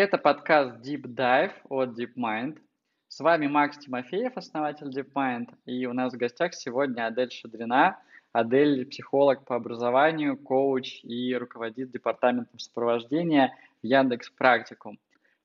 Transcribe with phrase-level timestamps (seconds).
[0.00, 2.60] Это подкаст Deep Dive от DeepMind.
[3.08, 7.98] С вами Макс Тимофеев, основатель DeepMind, и у нас в гостях сегодня Адель Шадрина.
[8.32, 15.00] Адель– психолог по образованию, коуч и руководит департаментом сопровождения в Яндекс Практикум.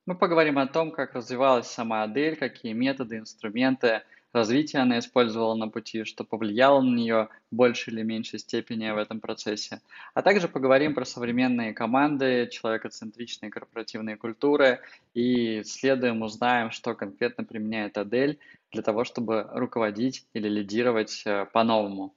[0.06, 4.02] Мы поговорим о том, как развивалась сама Адель, какие методы, инструменты–
[4.34, 8.98] развитие она использовала на пути, что повлияло на нее в большей или меньшей степени в
[8.98, 9.80] этом процессе.
[10.14, 14.80] А также поговорим про современные команды, человекоцентричные корпоративные культуры
[15.14, 18.38] и исследуем, узнаем, что конкретно применяет Адель
[18.72, 22.12] для того, чтобы руководить или лидировать э, по-новому.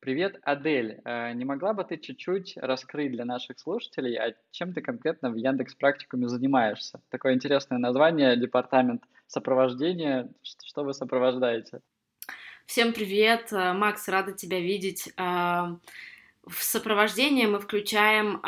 [0.00, 1.02] Привет, Адель.
[1.04, 5.36] Э, не могла бы ты чуть-чуть раскрыть для наших слушателей, а чем ты конкретно в
[5.36, 7.02] Яндекс Практикуме занимаешься?
[7.10, 10.30] Такое интересное название, департамент сопровождения.
[10.42, 11.80] Что вы сопровождаете?
[12.64, 15.12] Всем привет, э, Макс, рада тебя видеть.
[15.18, 15.76] Э,
[16.46, 18.40] в сопровождение мы включаем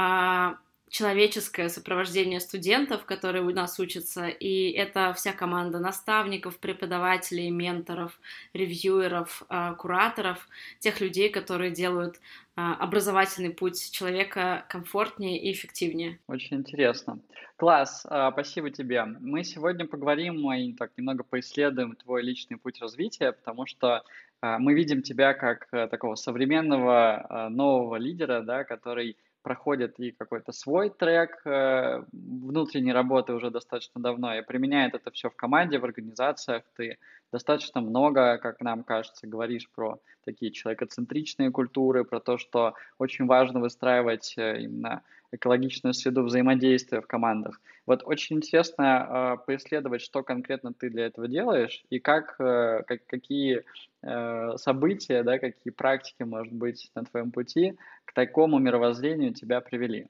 [0.93, 8.21] человеческое сопровождение студентов, которые у нас учатся, и это вся команда наставников, преподавателей, менторов,
[8.53, 10.47] ревьюеров, а, кураторов,
[10.81, 12.21] тех людей, которые делают
[12.57, 16.19] а, образовательный путь человека комфортнее и эффективнее.
[16.27, 17.21] Очень интересно.
[17.57, 19.03] Класс, а, спасибо тебе.
[19.05, 24.05] Мы сегодня поговорим и так немного поисследуем твой личный путь развития, потому что
[24.43, 30.91] мы видим тебя как э, такого современного нового лидера, да, который проходит и какой-то свой
[30.91, 36.63] трек э, внутренней работы уже достаточно давно и применяет это все в команде, в организациях.
[36.77, 36.99] Ты
[37.33, 43.61] достаточно много, как нам кажется, говоришь про такие человекоцентричные культуры, про то, что очень важно
[43.61, 47.61] выстраивать э, именно экологичную среду взаимодействия в командах.
[47.87, 53.05] Вот очень интересно э, поисследовать, что конкретно ты для этого делаешь и как, э, как
[53.07, 53.65] какие
[54.03, 60.07] э, события, да, какие практики, может быть, на твоем пути к такому мировоззрению тебя привели.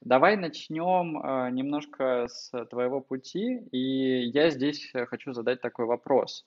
[0.00, 6.44] Давай начнем э, немножко с твоего пути, и я здесь хочу задать такой вопрос.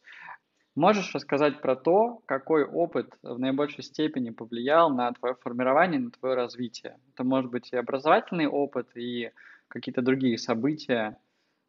[0.75, 6.35] Можешь рассказать про то, какой опыт в наибольшей степени повлиял на твое формирование, на твое
[6.35, 6.97] развитие?
[7.13, 9.31] Это может быть и образовательный опыт, и
[9.69, 11.17] какие-то другие события.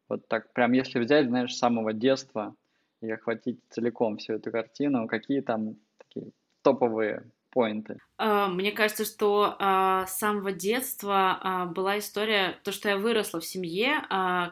[0.09, 2.55] Вот так прям если взять, знаешь, с самого детства
[3.01, 7.97] и охватить целиком всю эту картину, какие там такие топовые поинты?
[8.17, 13.39] А, мне кажется, что а, с самого детства а, была история, то, что я выросла
[13.39, 14.01] в семье,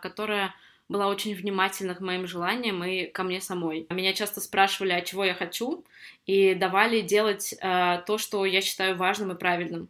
[0.01, 0.53] которая
[0.89, 3.85] была очень внимательна к моим желаниям и ко мне самой.
[3.89, 5.85] Меня часто спрашивали, а чего я хочу,
[6.25, 9.89] и давали делать э, то, что я считаю важным и правильным.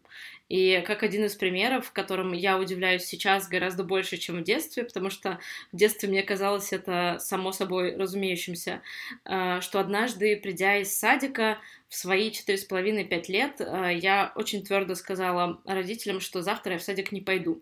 [0.49, 5.11] И как один из примеров, которым я удивляюсь сейчас гораздо больше, чем в детстве, потому
[5.11, 5.39] что
[5.71, 8.81] в детстве мне казалось это само собой разумеющимся,
[9.25, 14.33] э, что однажды, придя из садика в свои четыре с половиной пять лет, э, я
[14.35, 17.61] очень твердо сказала родителям, что завтра я в садик не пойду.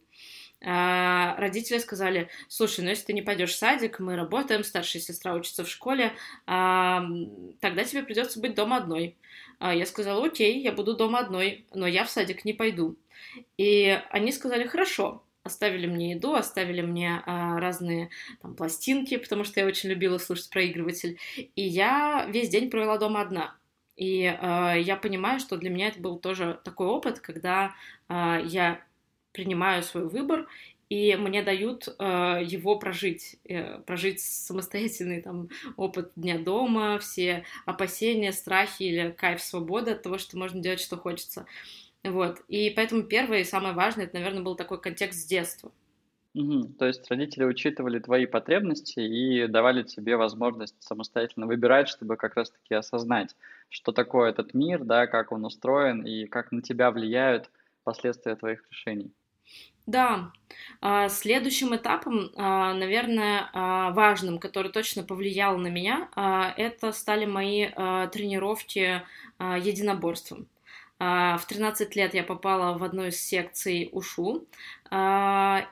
[0.64, 5.34] А, родители сказали, слушай, ну если ты не пойдешь в садик, мы работаем, старшая сестра
[5.34, 6.14] учится в школе,
[6.48, 7.06] а,
[7.60, 9.18] тогда тебе придется быть дома одной.
[9.60, 12.98] А я сказала, окей, я буду дома одной, но я в садик не пойду.
[13.58, 18.10] И они сказали, хорошо, оставили мне еду, оставили мне разные
[18.42, 21.20] там, пластинки, потому что я очень любила слушать проигрыватель.
[21.56, 23.56] И я весь день провела дома одна.
[23.98, 27.74] И э, я понимаю, что для меня это был тоже такой опыт, когда
[28.08, 28.80] э, я
[29.38, 30.48] принимаю свой выбор,
[30.90, 38.32] и мне дают э, его прожить, э, прожить самостоятельный там опыт дня дома, все опасения,
[38.32, 41.46] страхи или кайф свободы от того, что можно делать, что хочется.
[42.04, 42.42] Вот.
[42.48, 45.72] И поэтому первое и самое важное, это, наверное, был такой контекст с детства.
[46.34, 46.74] Угу.
[46.80, 52.74] То есть родители учитывали твои потребности и давали тебе возможность самостоятельно выбирать, чтобы как раз-таки
[52.74, 53.36] осознать,
[53.70, 57.52] что такое этот мир, да, как он устроен и как на тебя влияют
[57.84, 59.12] последствия твоих решений.
[59.88, 60.34] Да,
[60.82, 66.10] а, следующим этапом, а, наверное, а, важным, который точно повлиял на меня,
[66.58, 69.02] это стали мои тренировки
[69.40, 70.48] единоборством.
[71.00, 74.48] В 13 лет я попала в одну из секций УШУ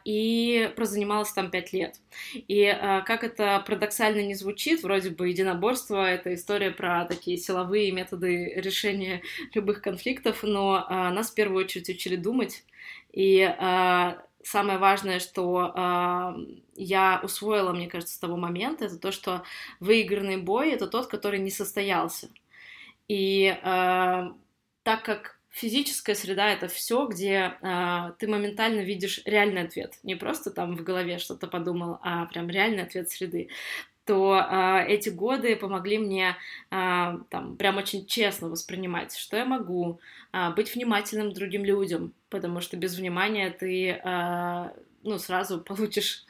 [0.06, 2.00] и прозанималась там 5 лет.
[2.35, 2.77] И
[3.07, 9.23] как это парадоксально не звучит, вроде бы единоборство— это история про такие силовые методы решения
[9.56, 12.63] любых конфликтов, но нас в первую очередь учили думать,
[13.15, 16.33] и э, самое важное, что э,
[16.75, 19.44] я усвоила, мне кажется, с того момента, это то, что
[19.79, 22.29] выигранный бой это тот, который не состоялся.
[23.07, 24.29] И э,
[24.83, 30.51] так как физическая среда это все, где э, ты моментально видишь реальный ответ, не просто
[30.51, 33.50] там в голове что-то подумал, а прям реальный ответ среды
[34.05, 36.35] то э, эти годы помогли мне
[36.71, 39.99] э, там прям очень честно воспринимать, что я могу,
[40.31, 44.69] э, быть внимательным другим людям, потому что без внимания ты э,
[45.05, 46.25] ну, сразу получишь,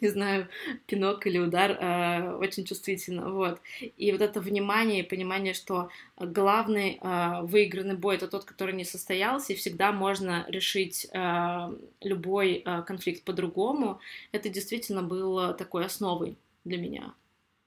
[0.00, 0.48] не знаю,
[0.86, 3.60] пинок или удар э, очень чувствительно, вот.
[3.96, 8.84] И вот это внимание и понимание, что главный э, выигранный бой— это тот, который не
[8.84, 14.00] состоялся, и всегда можно решить э, любой э, конфликт по-другому,
[14.32, 16.36] это действительно было такой основой
[16.68, 17.14] для меня.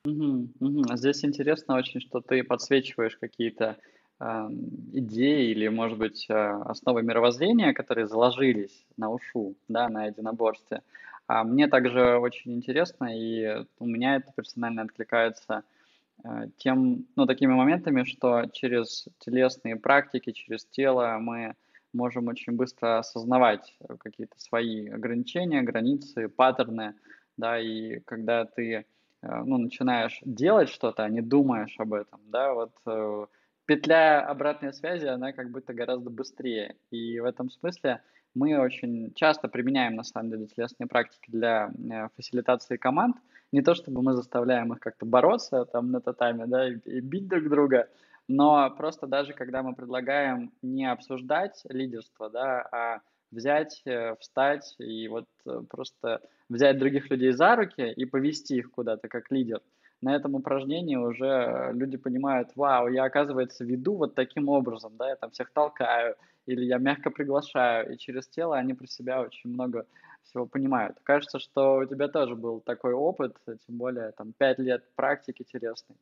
[0.06, 0.96] Угу, угу.
[0.96, 3.78] Здесь интересно очень, что ты подсвечиваешь какие-то
[4.94, 10.84] идеи или, может быть, а, основы мировоззрения, которые заложились на ушу, да, на единоборстве.
[11.26, 15.64] А мне также очень интересно, и у меня это персонально откликается
[16.24, 21.56] а, тем, ну, такими моментами, что через телесные практики, через тело мы
[21.92, 26.94] можем очень быстро осознавать какие-то свои ограничения, границы, паттерны,
[27.38, 28.86] да, и когда ты,
[29.22, 33.26] а, ну, начинаешь делать что-то, а не думаешь об этом, да, вот э,
[33.66, 36.76] петля обратной связи, она как будто гораздо быстрее.
[36.90, 38.02] И в этом смысле
[38.34, 43.18] мы очень часто применяем, на самом деле, телесные практики для э, фасилитации команд.
[43.52, 47.28] Не то, чтобы мы заставляем их как-то бороться там на татаме, да, и, и бить
[47.28, 47.90] друг друга,
[48.28, 53.02] но просто даже когда мы предлагаем не обсуждать лидерство, да, а
[53.32, 58.72] взять, э, встать и вот э, просто взять других людей за руки и повести их
[58.72, 59.62] куда-то как лидер–
[60.02, 65.16] на этом упражнении уже люди понимают, вау, я, оказывается, веду вот таким образом, да, я
[65.16, 66.16] там всех толкаю,
[66.48, 69.86] или я мягко приглашаю, и через тело они про себя очень много
[70.24, 70.98] всего понимают.
[71.04, 75.96] Кажется, что у тебя тоже был такой опыт, тем более там пять лет практики интересной.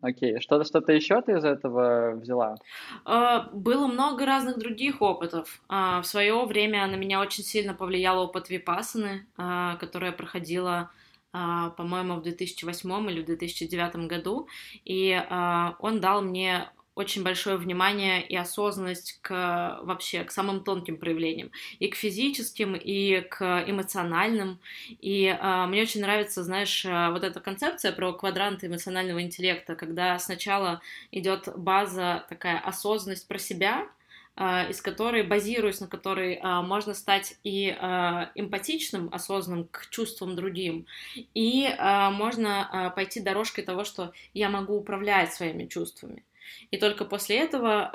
[0.00, 0.40] Окей.
[0.40, 2.56] Что-то что-то еще ты из этого взяла?
[3.04, 5.62] Uh, было много разных других опытов.
[5.68, 10.90] Uh, в свое время на меня очень сильно повлиял опыт Випасаны, uh, который я проходила
[11.36, 14.46] а, по-моему, в 2008 или в 2009 году,
[14.84, 20.96] и а, он дал мне очень большое внимание и осознанность к вообще к самым тонким
[20.96, 24.60] проявлениям, и к физическим, и к эмоциональным.
[25.00, 30.80] И э, мне очень нравится, знаешь, вот эта концепция про квадранты эмоционального интеллекта, когда сначала
[31.10, 33.88] идет база такая осознанность про себя,
[34.36, 40.34] а, из которой, базируясь на которой а, можно стать и а, эмпатичным, осознанным к чувствам
[40.34, 40.86] другим,
[41.34, 46.24] и можно пойти дорожкой того, что я могу управлять своими чувствами.
[46.70, 47.86] И только после этого,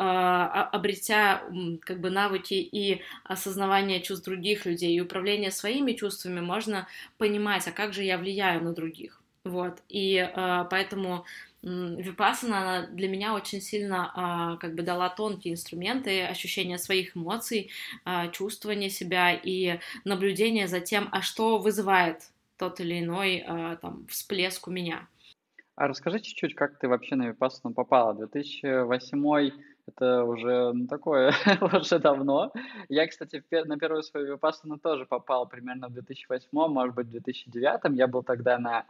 [0.72, 1.44] обретя
[1.82, 6.88] как бы навыки и осознавание чувств других людей и управление своими чувствами, можно
[7.18, 9.22] понимать, а как же я влияю на других.
[9.44, 9.82] Вот.
[9.88, 10.30] И
[10.70, 11.26] поэтому
[11.62, 17.70] Випассана для меня очень сильно а, как бы дала тонкие инструменты ощущения своих эмоций,
[18.06, 24.08] а, чувствования себя и наблюдение за тем, а что вызывает тот или иной а, там
[24.08, 25.06] всплеск у меня.
[25.80, 28.14] А расскажи чуть-чуть, как ты вообще на Випассану попала?
[28.14, 29.52] 2008
[29.88, 32.52] это уже ну, такое, уже давно.
[32.90, 37.98] Я, кстати, на первую свою Випассану тоже попал примерно в 2008, может быть, в 2009.
[37.98, 38.84] Я был тогда на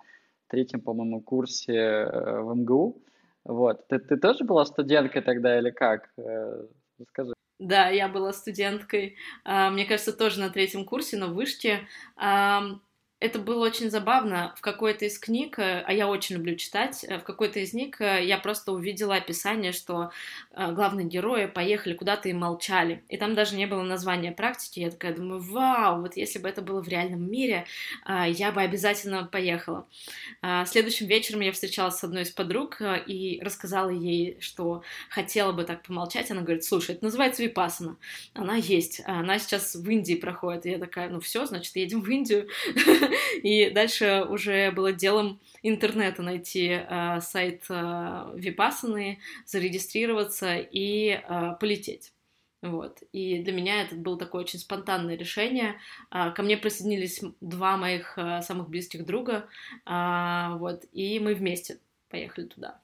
[0.48, 3.04] третьем, по-моему, курсе э, в МГУ.
[3.44, 3.88] Вот.
[3.88, 6.10] Ты, ты тоже была студенткой тогда или как?
[6.18, 6.66] Э,
[6.98, 7.34] расскажи.
[7.60, 9.16] Да, я была студенткой.
[9.44, 11.82] А, мне кажется, тоже на третьем курсе, но вышке
[13.20, 14.54] это было очень забавно.
[14.58, 18.00] В какой-то из книг, э, а я очень люблю читать, э, в какой-то из них
[18.00, 20.12] э, я просто увидела описание, что
[20.56, 23.04] главные герои поехали куда-то и молчали.
[23.08, 24.80] И там даже не было названия практики.
[24.80, 27.66] Я такая думаю, вау, вот если бы это было в реальном мире,
[28.06, 29.88] я бы обязательно поехала.
[30.66, 35.84] Следующим вечером я встречалась с одной из подруг и рассказала ей, что хотела бы так
[35.84, 36.30] помолчать.
[36.30, 37.96] Она говорит, слушай, это называется випасана.
[38.34, 39.02] Она есть.
[39.06, 40.66] Она сейчас в Индии проходит.
[40.66, 42.50] И я такая, ну все, значит, едем в Индию.
[43.44, 52.14] И дальше уже было делом интернета найти э, сайт э, Випасаны, зарегистрироваться и э, полететь.
[52.62, 53.02] Вот.
[53.14, 55.76] И для меня это было такое очень спонтанное решение.
[56.10, 59.48] А, ко мне присоединились два моих самых близких друга,
[59.86, 62.82] а, вот, и мы вместе поехали туда.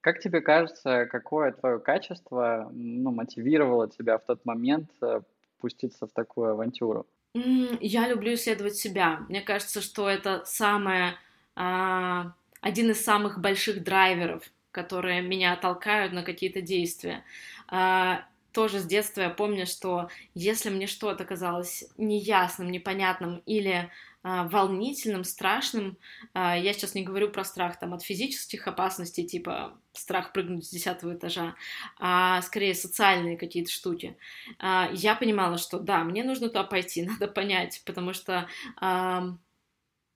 [0.00, 5.20] Как тебе кажется, какое твое качество ну, мотивировало тебя в тот момент э,
[5.58, 7.06] пуститься в такую авантюру?
[7.34, 9.20] Я люблю исследовать себя.
[9.28, 11.14] Мне кажется, что это самое,
[11.54, 17.24] а, один из самых больших драйверов, которые меня толкают на какие-то действия.
[17.68, 23.90] А, тоже с детства я помню, что если мне что-то казалось неясным, непонятным или
[24.22, 25.96] волнительным, страшным.
[26.34, 30.70] А, я сейчас не говорю про страх там, от физических опасностей, типа страх прыгнуть с
[30.70, 31.54] десятого этажа,
[31.98, 34.16] а скорее социальные какие-то штуки.
[34.58, 38.48] А, я понимала, что да, мне нужно туда пойти, надо понять, потому что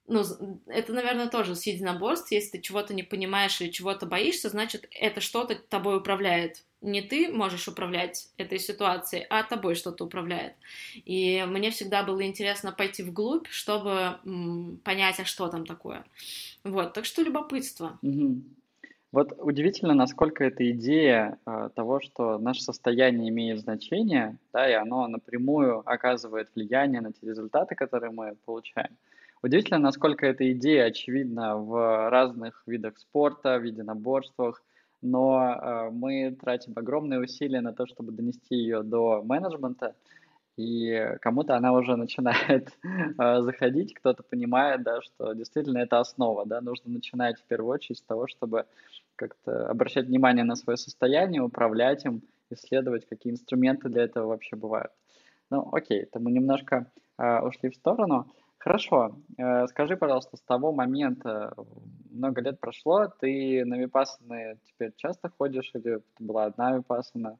[0.07, 0.23] ну,
[0.67, 2.31] это, наверное, тоже с единоборств.
[2.31, 6.65] Если ты чего-то не понимаешь или чего-то боишься, значит, это что-то тобой управляет.
[6.83, 10.55] Не ты можешь управлять этой ситуацией, а тобой что-то управляет.
[10.95, 14.19] И мне всегда было интересно пойти вглубь, чтобы
[14.85, 16.05] понять, а что там такое.
[16.63, 17.99] Вот, так что любопытство.
[18.03, 18.43] Угу.
[19.13, 25.07] Вот удивительно, насколько эта идея э, того, что наше состояние имеет значение, да, и оно
[25.07, 28.91] напрямую оказывает влияние на те результаты, которые мы получаем.
[29.45, 34.63] Удивительно, насколько эта идея очевидна в разных видах спорта, в единоборствах,
[35.03, 39.97] но э, мы тратим огромные усилия на то, чтобы донести ее до менеджмента,
[40.57, 46.63] и кому-то она уже начинает э, заходить, кто-то понимает, да, что действительно это основа, да,
[46.63, 48.65] нужно начинать в первую очередь с того, чтобы
[49.15, 54.93] как-то обращать внимание на свое состояние, управлять им, исследовать, какие инструменты для этого вообще бывают.
[55.51, 58.33] Ну, окей, это мы немножко э, ушли в сторону.
[58.65, 59.19] Хорошо.
[59.37, 61.53] Э, скажи, пожалуйста, с того момента,
[62.11, 67.39] много лет прошло, ты на випассаны теперь часто ходишь или это была одна випассана?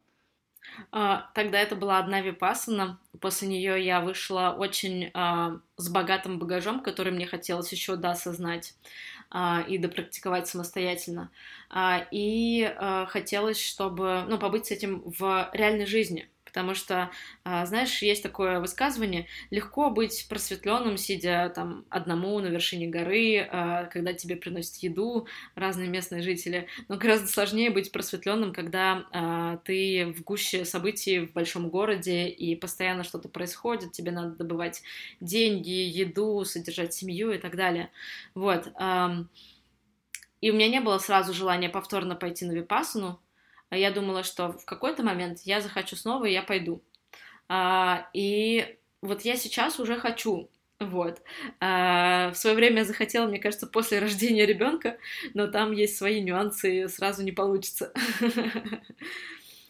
[0.93, 3.01] А, тогда это была одна випассана.
[3.21, 8.75] После нее я вышла очень а, с богатым багажом, который мне хотелось еще досознать
[9.31, 11.31] а, и допрактиковать самостоятельно.
[11.71, 17.11] А, и а, хотелось, чтобы, ну, побыть с этим в реальной жизни потому что,
[17.45, 23.85] а, знаешь, есть такое высказывание, легко быть просветленным, сидя там одному на вершине горы, а,
[23.87, 30.13] когда тебе приносят еду разные местные жители, но гораздо сложнее быть просветленным, когда а, ты
[30.17, 34.83] в гуще событий в большом городе и постоянно что-то происходит, тебе надо добывать
[35.21, 37.91] деньги, еду, содержать семью и так далее.
[38.35, 38.69] Вот.
[40.41, 43.19] И у меня не было сразу желания повторно пойти на випасану,
[43.75, 46.83] я думала, что в какой-то момент я захочу снова, и я пойду.
[47.49, 50.49] А, и вот я сейчас уже хочу,
[50.81, 51.23] вот.
[51.61, 54.97] А, в свое время захотела, мне кажется, после рождения ребенка,
[55.35, 57.93] но там есть свои нюансы, сразу не получится.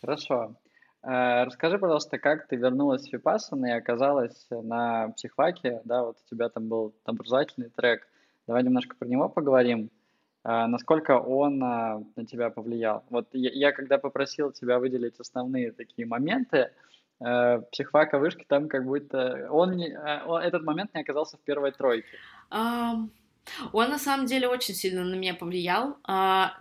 [0.00, 0.54] Хорошо.
[1.02, 6.30] А, расскажи, пожалуйста, как ты вернулась в Випассана и оказалась на психваке, да, вот у
[6.30, 8.08] тебя там был образовательный трек.
[8.46, 9.90] Давай немножко про него поговорим.
[10.44, 13.02] А, насколько он а, на тебя повлиял.
[13.08, 16.70] Вот я, я когда попросил тебя выделить основные такие моменты,
[17.20, 21.40] э, психфака вышки там как будто он, не, а, он этот момент не оказался в
[21.40, 22.06] первой тройке.
[22.50, 23.08] Um,
[23.72, 25.98] он на самом деле очень сильно на меня повлиял,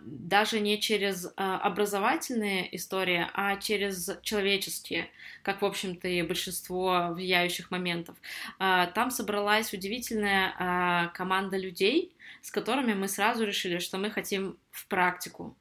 [0.02, 5.08] даже не через образовательные истории, а через человеческие,
[5.44, 8.18] как, в общем-то, и большинство влияющих моментов.
[8.58, 12.14] Там собралась удивительная команда людей,
[12.44, 15.58] с которыми мы сразу решили, что мы хотим в практику.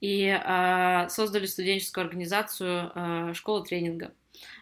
[0.00, 0.38] И
[1.10, 4.14] создали студенческую организацию «Школа тренинга»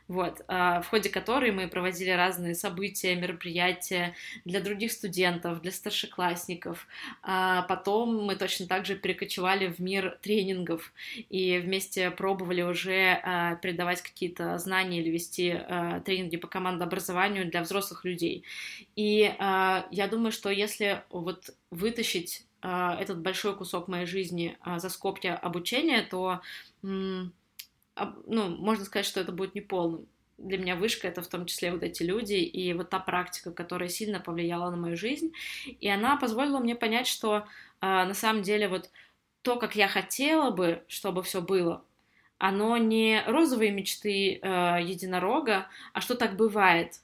[0.07, 6.87] вот, а, в ходе которой мы проводили разные события, мероприятия для других студентов, для старшеклассников.
[7.23, 10.93] А потом мы точно так же перекочевали в мир тренингов
[11.31, 15.59] и вместе пробовали уже а, передавать какие-то знания или вести
[16.05, 18.45] тренинги по командообразованию для взрослых людей.
[18.97, 26.03] И я думаю, что если вот вытащить этот большой кусок моей жизни за скобки обучения,
[26.03, 26.41] то
[28.27, 30.07] ну, можно сказать, что это будет неполным.
[30.37, 33.89] Для меня вышка— это в том числе вот эти люди и вот та практика, которая
[33.89, 35.33] сильно повлияла на мою жизнь.
[35.81, 37.43] И она позволила мне понять, что э,
[37.81, 38.91] на самом деле вот
[39.43, 41.85] то, как я хотела бы, чтобы все было,
[42.39, 47.01] оно не розовые мечты э, единорога, а что так бывает.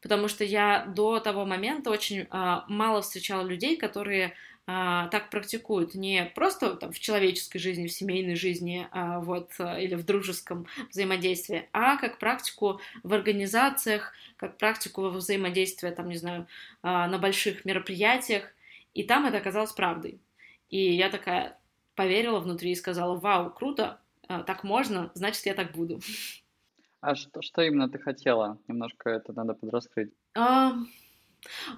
[0.00, 4.34] Потому что я до того момента очень э, мало встречала людей, которые
[4.66, 9.78] а, так практикуют не просто там, в человеческой жизни, в семейной жизни а, вот, а,
[9.80, 16.46] или в дружеском взаимодействии, а как практику в организациях, как практику взаимодействия, там, не знаю,
[16.82, 18.54] а, на больших мероприятиях,
[18.94, 20.20] и там это оказалось правдой.
[20.70, 21.58] И я такая
[21.96, 26.00] поверила внутри и сказала, вау, круто, так можно, значит, я так буду.
[27.00, 28.58] А что, что именно ты хотела?
[28.68, 30.12] Немножко это надо подраскрыть.
[30.34, 30.74] А,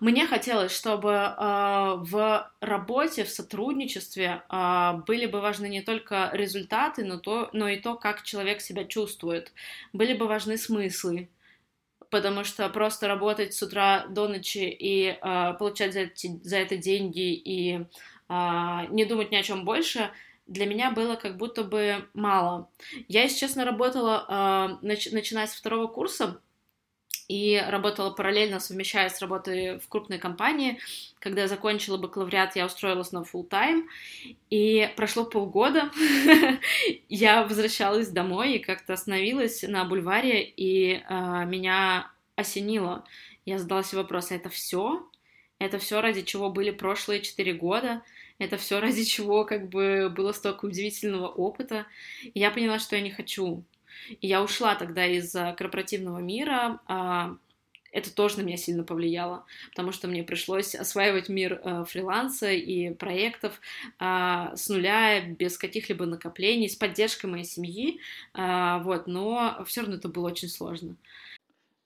[0.00, 7.04] мне хотелось, чтобы э, в работе, в сотрудничестве э, были бы важны не только результаты,
[7.04, 9.52] но, то, но и то, как человек себя чувствует.
[9.92, 11.28] Были бы важны смыслы,
[12.10, 16.76] потому что просто работать с утра до ночи и э, получать за, эти, за это
[16.76, 17.84] деньги и э,
[18.90, 20.10] не думать ни о чем больше
[20.46, 22.68] для меня было как будто бы мало.
[23.08, 26.40] Я, если честно, работала, э, нач- начиная с второго курса,
[27.28, 30.78] и работала параллельно, совмещая с работой в крупной компании.
[31.18, 33.88] Когда я закончила бакалавриат, я устроилась на full тайм
[34.50, 35.90] и прошло полгода,
[37.08, 43.04] я возвращалась домой и как-то остановилась на бульваре, и э, меня осенило.
[43.46, 45.06] Я задала себе вопрос, «А это все?
[45.58, 48.02] это все ради чего были прошлые четыре года,
[48.38, 51.86] это все ради чего как бы было столько удивительного опыта.
[52.22, 53.62] И я поняла, что я не хочу.
[54.20, 57.36] И я ушла тогда из корпоративного мира, а,
[57.94, 62.92] это тоже на меня сильно повлияло, потому что мне пришлось осваивать мир э, фриланса и
[62.92, 63.60] проектов
[64.00, 68.00] э, с нуля, без каких-либо накоплений, с поддержкой моей семьи,
[68.34, 70.96] э, вот, но все равно это было очень сложно.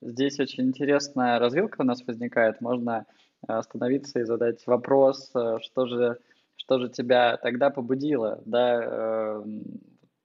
[0.00, 3.05] Здесь очень интересная развилка у нас возникает, можно
[3.47, 6.19] остановиться и задать вопрос, э, что же,
[6.57, 9.45] что же тебя тогда побудило, да, э,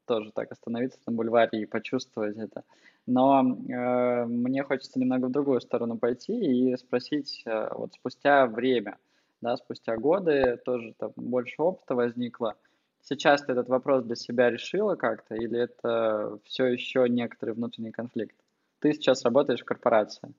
[0.05, 2.63] тоже так остановиться на бульваре и почувствовать это.
[3.05, 8.97] Но э, мне хочется немного в другую сторону пойти и спросить, э, вот спустя время,
[9.41, 12.55] да, спустя годы тоже там больше опыта возникло.
[13.01, 18.35] Сейчас ты этот вопрос для себя решила как-то, или это все еще некоторый внутренний конфликт?
[18.79, 20.33] Ты сейчас работаешь в корпорации.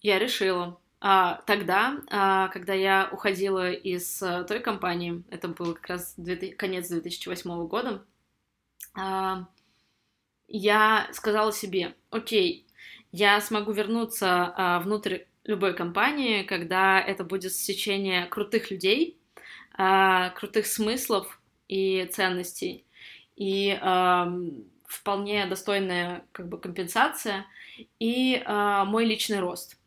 [0.00, 0.78] Я решила.
[1.00, 6.56] А, тогда, а, когда я уходила из а, той компании, это был как раз 2000,
[6.56, 8.04] конец 2008 года,
[10.46, 12.66] я сказала себе, окей,
[13.12, 19.18] я смогу вернуться а, внутрь любой компании, когда это будет сечение крутых людей,
[19.76, 22.84] а, крутых смыслов и ценностей,
[23.36, 24.32] и а,
[24.86, 27.46] вполне достойная как бы компенсация
[27.98, 29.78] и а, мой личный рост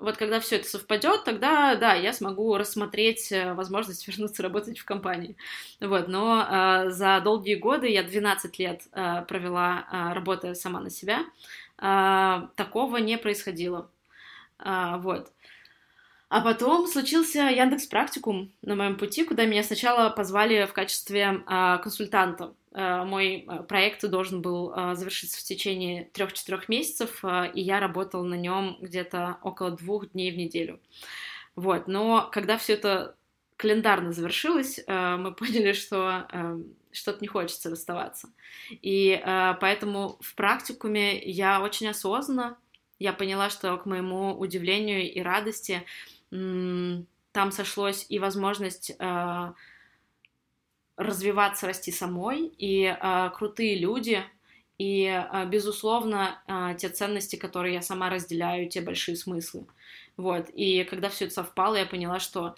[0.00, 4.84] вот когда все это совпадет, тогда, да, я смогу рассмотреть э, возможность вернуться работать в
[4.84, 5.36] компании.
[5.80, 6.46] Вот, но
[6.86, 11.24] э, за долгие годы, я 12 лет э, провела, э, работая сама на себя,
[11.78, 13.90] э, такого не происходило.
[14.58, 15.30] Э, вот.
[16.30, 21.78] А потом случился Яндекс Практикум на моем пути, куда меня сначала позвали в качестве э,
[21.82, 22.54] консультанта.
[22.72, 28.22] Э, мой э, проект должен был э, завершиться в течение трех-четырех месяцев, и я работала
[28.22, 30.80] на нем где-то около двух дней в неделю.
[31.56, 33.16] Вот, но когда все это
[33.56, 36.28] календарно завершилось, мы поняли, что
[36.92, 38.30] что-то не хочется расставаться.
[38.70, 39.20] И
[39.60, 42.56] поэтому в практикуме я очень осознанно,
[43.00, 45.84] я поняла, что к моему удивлению и радости
[46.30, 48.96] там сошлось и возможность
[51.00, 54.22] развиваться, расти самой, и э, крутые люди,
[54.76, 59.66] и, э, безусловно, э, те ценности, которые я сама разделяю, те большие смыслы.
[60.18, 62.54] Вот, и когда все это совпало, я поняла, что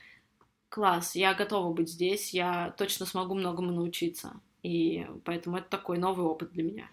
[0.68, 4.32] класс, я готова быть здесь, я точно смогу многому научиться.
[4.64, 6.88] И поэтому это такой новый опыт для меня.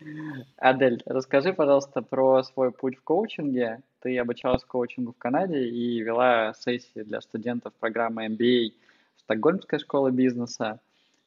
[0.58, 3.82] Адель, расскажи, пожалуйста, про свой путь в коучинге.
[4.02, 8.74] Ты обучалась коучингу в Канаде и вела сессии для студентов программы MBA
[9.18, 10.80] Стокгольмской школы бизнеса.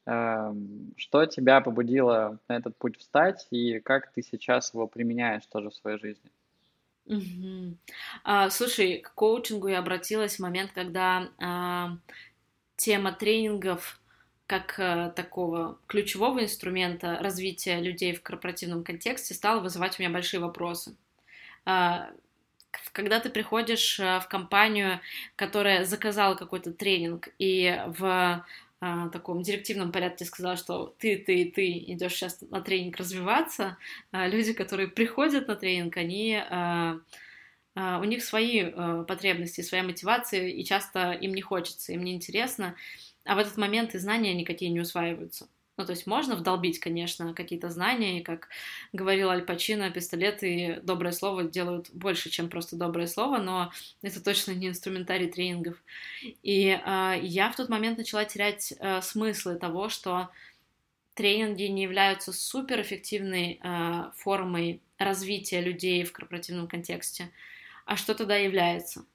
[0.05, 5.69] Эм, что тебя побудило на этот путь встать и как ты сейчас его применяешь тоже
[5.69, 6.29] в своей жизни?
[7.05, 7.77] Угу.
[8.23, 11.97] А, слушай, к коучингу я обратилась в момент, когда а,
[12.75, 13.99] тема тренингов
[14.45, 20.39] как а, такого ключевого инструмента развития людей в корпоративном контексте стала вызывать у меня большие
[20.39, 20.95] вопросы.
[21.65, 22.11] А,
[22.91, 24.99] когда ты приходишь э, в компанию,
[25.35, 28.45] которая заказала какой-то тренинг, и в
[28.81, 33.77] а, таком директивном порядке сказала, что ты, ты, ты идешь сейчас на тренинг развиваться,
[34.11, 36.41] а люди, которые приходят на тренинг, они
[37.75, 38.71] у них свои
[39.07, 42.75] потребности, своя мотивация, и часто им не хочется, им не интересно,
[43.23, 45.47] а в этот момент и знания никакие не усваиваются.
[45.75, 48.49] Ну, то есть можно вдолбить, конечно, какие-то знания, и, как
[48.91, 53.71] говорил Аль Пачино, пистолет и доброе слово делают больше, чем просто доброе слово, но
[54.03, 55.75] это точно не инструментарий тренингов.
[56.43, 60.29] И э, я в тот момент начала терять э, смыслы того, что
[61.15, 67.31] тренинги не являются суперэффективной э, формой развития людей в корпоративном контексте,
[67.85, 69.05] а что тогда является.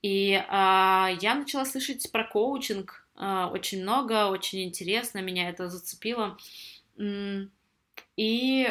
[0.00, 6.38] И э, я начала слышать про коучинг, очень много, очень интересно, меня это зацепило.
[8.16, 8.68] И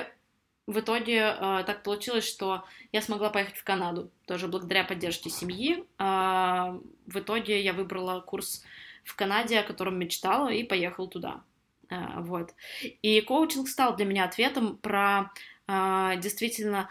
[0.65, 5.83] в итоге э, так получилось, что я смогла поехать в Канаду, тоже благодаря поддержке семьи.
[5.97, 8.63] Э, в итоге я выбрала курс
[9.03, 11.43] в Канаде, о котором мечтала, и поехала туда.
[11.89, 12.53] Вот.
[13.01, 15.31] И коучинг стал для меня ответом про
[15.67, 16.87] действительно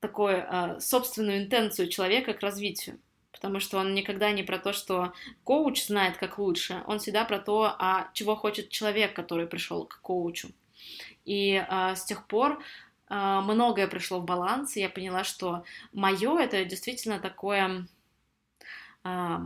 [0.00, 0.44] такую
[0.80, 2.98] собственную интенцию человека к развитию
[3.36, 5.12] потому что он никогда не про то, что
[5.44, 10.00] коуч знает, как лучше, он всегда про то, а чего хочет человек, который пришел к
[10.00, 10.48] коучу.
[11.24, 12.62] И а, с тех пор
[13.08, 17.86] а, многое пришло в баланс, и я поняла, что мое это действительно такое...
[19.04, 19.42] А,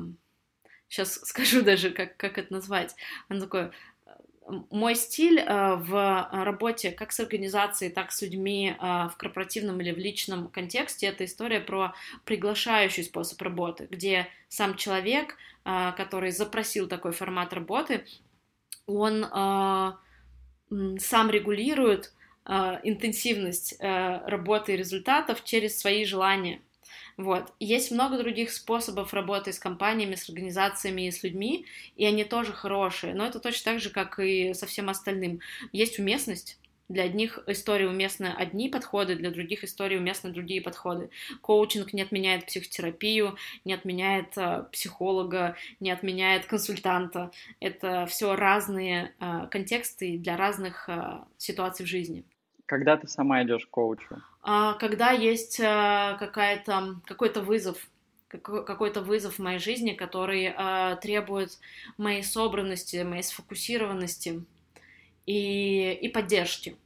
[0.89, 2.95] сейчас скажу даже, как, как это назвать.
[3.29, 3.73] Оно такое
[4.71, 9.93] мой стиль э, в работе как с организацией, так с людьми э, в корпоративном или
[9.93, 16.89] в личном контексте это история про приглашающий способ работы, где сам человек, э, который запросил
[16.89, 18.05] такой формат работы,
[18.87, 20.01] он сам
[21.31, 22.13] регулирует
[22.83, 26.61] интенсивность работы и результатов через свои желания.
[27.17, 27.53] Вот.
[27.61, 32.53] Есть много других способов работы с компаниями, с организациями и с людьми, и они тоже
[32.53, 35.41] хорошие, но это точно так же, как и со всем остальным.
[35.73, 36.59] Есть уместность,
[36.91, 41.11] для одних историй уместны одни подходы, для других историй уместны другие подходы.
[41.41, 47.31] Коучинг не отменяет психотерапию, не отменяет э, психолога, не отменяет консультанта.
[47.61, 52.25] Это все разные э, контексты для разных э, ситуаций в жизни.
[52.71, 54.23] Когда ты сама идешь к коучу?
[54.43, 57.91] А, когда есть э, какая-то, какой-то вызов,
[58.29, 61.59] какой-то вызов в моей жизни, который э, требует
[61.99, 64.45] моей собранности, моей сфокусированности
[65.27, 66.77] и, и поддержки.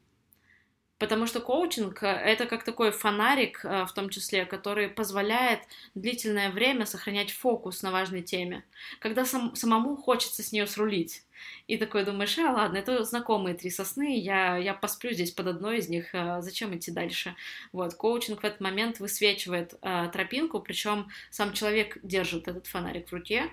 [1.05, 5.61] Потому что коучинг— это как такой фонарик, э, в том числе, который позволяет
[5.95, 8.65] длительное время сохранять фокус на важной теме,
[9.01, 11.23] когда сам, самому хочется с нее срулить.
[11.67, 15.77] И такой думаешь, а ладно, это знакомые три сосны, я, я посплю здесь под одной
[15.77, 17.37] из них, а зачем идти дальше?
[17.71, 23.13] Вот, коучинг в этот момент высвечивает а, тропинку, причем сам человек держит этот фонарик в
[23.13, 23.51] руке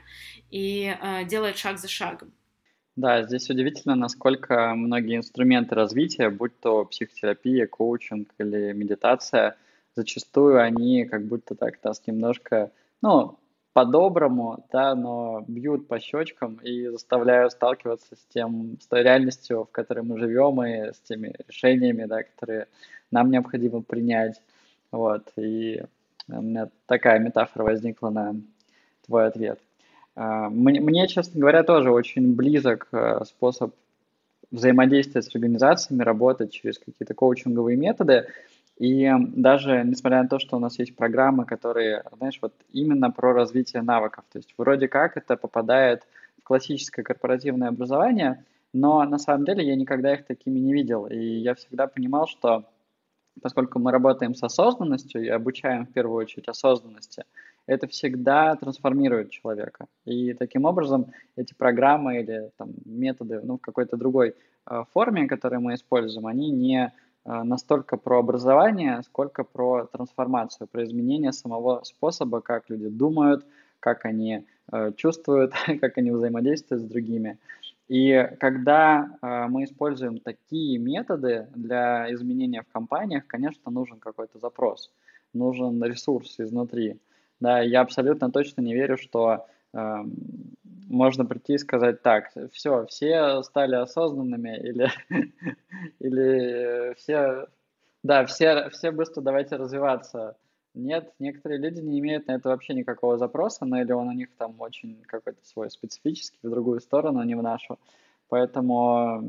[0.51, 2.31] и а, делает шаг за шагом.
[2.97, 9.56] Да, здесь удивительно, насколько многие инструменты развития, будь то психотерапия, коучинг или медитация,
[9.95, 13.38] зачастую они как будто так нас немножко, ну,
[13.73, 19.71] по-доброму, да, но бьют по щечкам и заставляют сталкиваться с тем, с той реальностью, в
[19.71, 22.67] которой мы живем, и с теми решениями, да, которые
[23.10, 24.41] нам необходимо принять.
[24.91, 25.82] Вот, и
[26.27, 28.36] у меня такая метафора возникла на
[29.06, 29.60] твой ответ.
[30.15, 33.74] А, мне, честно говоря, тоже очень близок э, способ
[34.52, 38.28] взаимодействия с организациями, работать через какие-то коучинговые методы.
[38.78, 43.34] И даже несмотря на то, что у нас есть программы, которые, знаешь, вот именно про
[43.34, 46.08] развитие навыков, то есть вроде как это попадает
[46.39, 48.43] в классическое корпоративное образование,
[48.74, 51.06] но на самом деле я никогда их такими не видел.
[51.06, 52.65] И я всегда понимал, что
[53.41, 57.24] поскольку мы работаем с осознанностью и обучаем в первую очередь осознанности,
[57.71, 59.86] это всегда трансформирует человека.
[60.05, 64.36] И таким образом эти программы или там, методы ну, в какой-то другой
[64.69, 66.91] э, форме, которые мы используем, они не
[67.25, 73.45] э, настолько про образование, сколько про трансформацию, про изменение самого способа, как люди думают,
[73.79, 77.38] как они э, чувствуют, как они взаимодействуют с другими.
[77.88, 84.91] И когда э, мы используем такие методы для изменения в компаниях, конечно, нужен какой-то запрос,
[85.34, 86.99] нужен ресурс изнутри.
[87.41, 90.04] Да, я абсолютно точно не верю, что э,
[90.88, 94.89] можно прийти и сказать так, все, все стали осознанными или,
[95.99, 97.47] или все,
[98.04, 100.38] да, все, все быстро давайте развиваться.
[100.75, 104.30] Нет, некоторые люди не имеют на это вообще никакого запроса, но или он у них
[104.38, 107.80] там очень какой-то свой специфический, в другую сторону, не в нашу.
[108.30, 109.23] Поэтому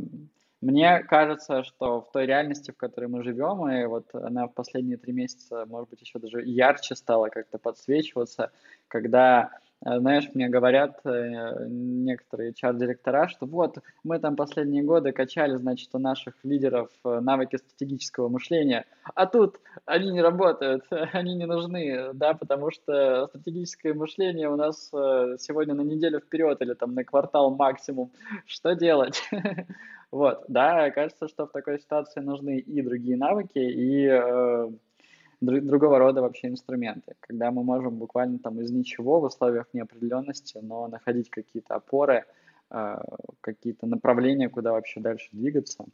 [0.63, 4.97] мне кажется, что в той реальности, в которой мы живем, и вот она в последние
[4.97, 8.51] три месяца, может быть, еще даже ярче стала как-то подсвечиваться,
[8.89, 9.51] когда
[9.85, 15.91] Э, знаешь, мне говорят э, некоторые чар-директора, что вот мы там последние годы качали, значит,
[15.93, 22.13] у наших лидеров э, навыки стратегического мышления, а тут они не работают, они не нужны,
[22.15, 27.55] да, потому что стратегическое мышление у нас сегодня на неделю вперед или там на квартал
[27.55, 28.13] максимум.
[28.47, 29.23] Что делать?
[30.13, 34.71] Вот, да, кажется, что в такой ситуации нужны и другие навыки, и
[35.41, 40.87] другого рода вообще инструменты, когда мы можем буквально там из ничего в условиях неопределенности, но
[40.87, 42.25] находить какие-то опоры,
[42.71, 43.03] а,
[43.41, 45.85] какие-то направления, куда вообще дальше двигаться.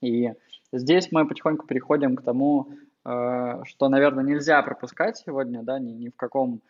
[0.00, 0.32] И
[0.72, 2.72] здесь мы потихоньку переходим к тому,
[3.04, 6.60] а, что, наверное, нельзя пропускать сегодня, да, ни, ни в каком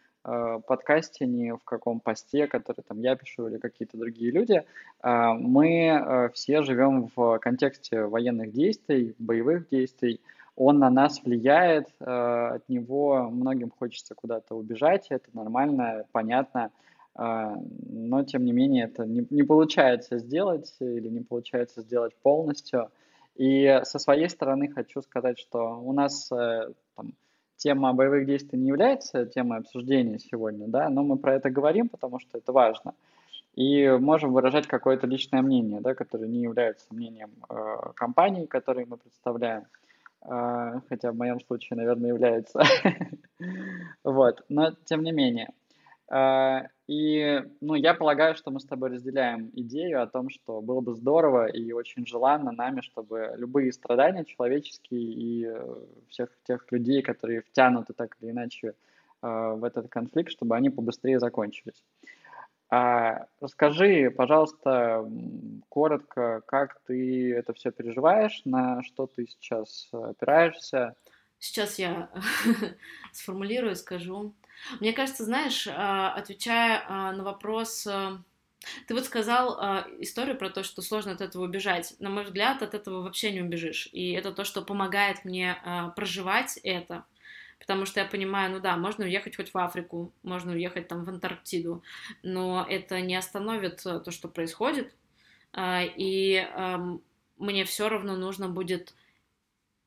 [0.66, 4.64] подкасте, ни в каком посте, который там я пишу или какие-то другие люди,
[5.02, 10.20] мы все живем в контексте военных действий, боевых действий,
[10.58, 16.72] он на нас влияет, э, от него многим хочется куда-то убежать, это нормально, понятно,
[17.16, 17.54] э,
[17.88, 22.90] но тем не менее это не, не получается сделать или не получается сделать полностью.
[23.36, 27.14] И со своей стороны хочу сказать, что у нас э, там,
[27.58, 32.18] тема боевых действий не является темой обсуждения сегодня, да, но мы про это говорим, потому
[32.18, 32.94] что это важно.
[33.54, 37.54] И можем выражать какое-то личное мнение, да, которое не является мнением э,
[37.94, 39.64] компании, которые мы представляем.
[40.22, 42.62] А, хотя в моем случае, наверное, является.
[44.04, 45.50] вот, но тем не менее.
[46.10, 50.80] А, и, ну, я полагаю, что мы с тобой разделяем идею о том, что было
[50.80, 55.76] бы здорово и очень желанно нами, чтобы любые страдания человеческие и э,
[56.08, 58.74] всех тех людей, которые втянуты так или иначе
[59.20, 61.84] а, в этот конфликт, чтобы они побыстрее закончились.
[62.70, 65.10] А расскажи, пожалуйста,
[65.68, 70.94] коротко, как ты это все переживаешь, на что ты сейчас опираешься.
[71.38, 72.10] Сейчас я
[73.12, 74.34] сформулирую, скажу.
[74.80, 78.22] Мне кажется, знаешь, а, отвечая а, на вопрос, а,
[78.86, 81.94] ты вот сказал историю про то, что сложно от этого убежать.
[82.00, 83.88] На мой взгляд, от этого вообще не убежишь.
[83.92, 85.56] И это то, что помогает мне
[85.94, 87.04] проживать это.
[87.60, 91.08] Потому что я понимаю, ну да, можно уехать хоть в Африку, можно уехать там в
[91.08, 91.82] Антарктиду,
[92.22, 94.92] но это не остановит то, что происходит.
[95.56, 96.46] И
[97.38, 98.92] мне все равно нужно будет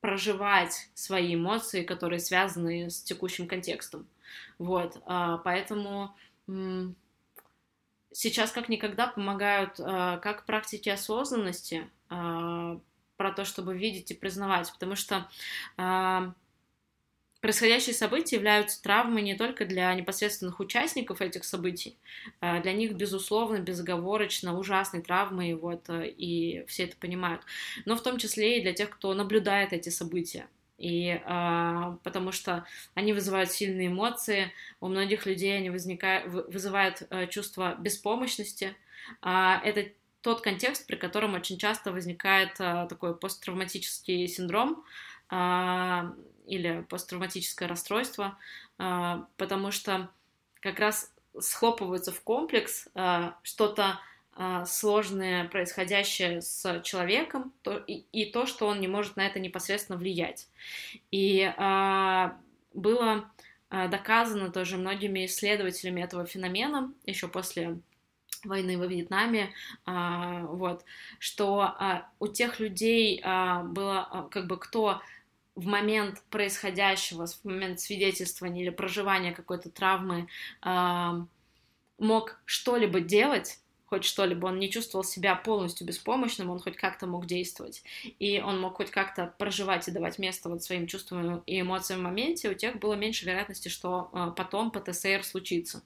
[0.00, 4.08] проживать свои эмоции, которые связаны с текущим контекстом.
[4.58, 6.14] Вот, а, поэтому
[8.12, 12.80] сейчас как никогда помогают а, как практики осознанности, а,
[13.16, 15.28] про то, чтобы видеть и признавать, потому что
[17.40, 21.98] Происходящие события являются травмой не только для непосредственных участников этих событий,
[22.40, 27.42] для них, безусловно, безоговорочно ужасной травмой, вот, и все это понимают,
[27.84, 30.46] но в том числе и для тех, кто наблюдает эти события
[30.82, 37.28] и а, потому что они вызывают сильные эмоции, у многих людей они возникают, вызывают а,
[37.28, 38.74] чувство беспомощности.
[39.20, 39.92] А, это
[40.22, 44.84] тот контекст, при котором очень часто возникает а, такой посттравматический синдром
[45.28, 46.14] а,
[46.46, 48.36] или посттравматическое расстройство,
[48.78, 50.10] а, потому что
[50.60, 54.00] как раз схлопывается в комплекс а, что-то
[54.66, 59.98] сложное происходящее с человеком то, и, и то, что он не может на это непосредственно
[59.98, 60.48] влиять.
[61.10, 62.38] И а,
[62.72, 63.30] было
[63.68, 67.78] а, доказано тоже многими исследователями этого феномена еще после
[68.44, 69.50] войны во Вьетнаме,
[69.84, 70.84] а, вот,
[71.18, 75.00] что а, у тех людей а, было а, как бы кто
[75.54, 80.28] в момент происходящего, в момент свидетельствования или проживания какой-то травмы
[80.62, 81.26] а,
[81.98, 83.60] мог что-либо делать,
[83.92, 87.82] хоть что-либо, он не чувствовал себя полностью беспомощным, он хоть как-то мог действовать,
[88.18, 92.04] и он мог хоть как-то проживать и давать место вот своим чувствам и эмоциям в
[92.04, 95.82] моменте, у тех было меньше вероятности, что а, потом ПТСР случится.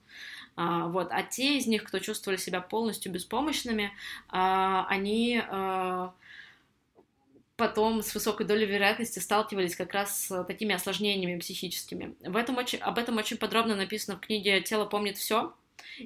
[0.55, 1.09] А, вот.
[1.11, 3.91] А те из них, кто чувствовали себя полностью беспомощными,
[4.29, 5.43] а, они
[7.57, 12.15] потом с высокой долей вероятности сталкивались как раз с такими осложнениями психическими.
[12.21, 15.53] В этом очень, об этом очень подробно написано в книге «Тело помнит все»,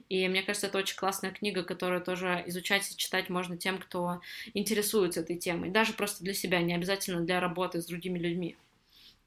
[0.08, 4.20] и мне кажется, это очень классная книга, которую тоже изучать и читать можно тем, кто
[4.54, 5.70] интересуется этой темой.
[5.70, 8.56] Даже просто для себя, не обязательно для работы с другими людьми.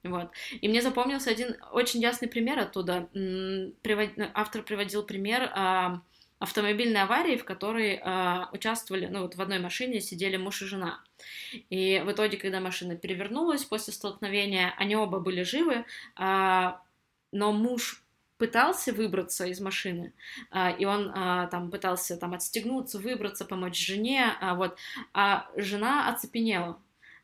[0.03, 0.31] Вот.
[0.59, 3.09] И мне запомнился один очень ясный пример оттуда.
[4.33, 6.01] Автор приводил пример а,
[6.39, 11.01] автомобильной аварии, в которой а, участвовали, ну вот в одной машине сидели муж и жена.
[11.69, 15.85] И в итоге, когда машина перевернулась после столкновения, они оба были живы,
[16.17, 16.81] а,
[17.31, 18.02] но муж
[18.43, 20.11] пытался выбраться из машины,
[20.51, 24.77] а, и он а, там пытался там отстегнуться, выбраться, помочь жене, а, вот,
[25.13, 26.77] а жена оцепенела.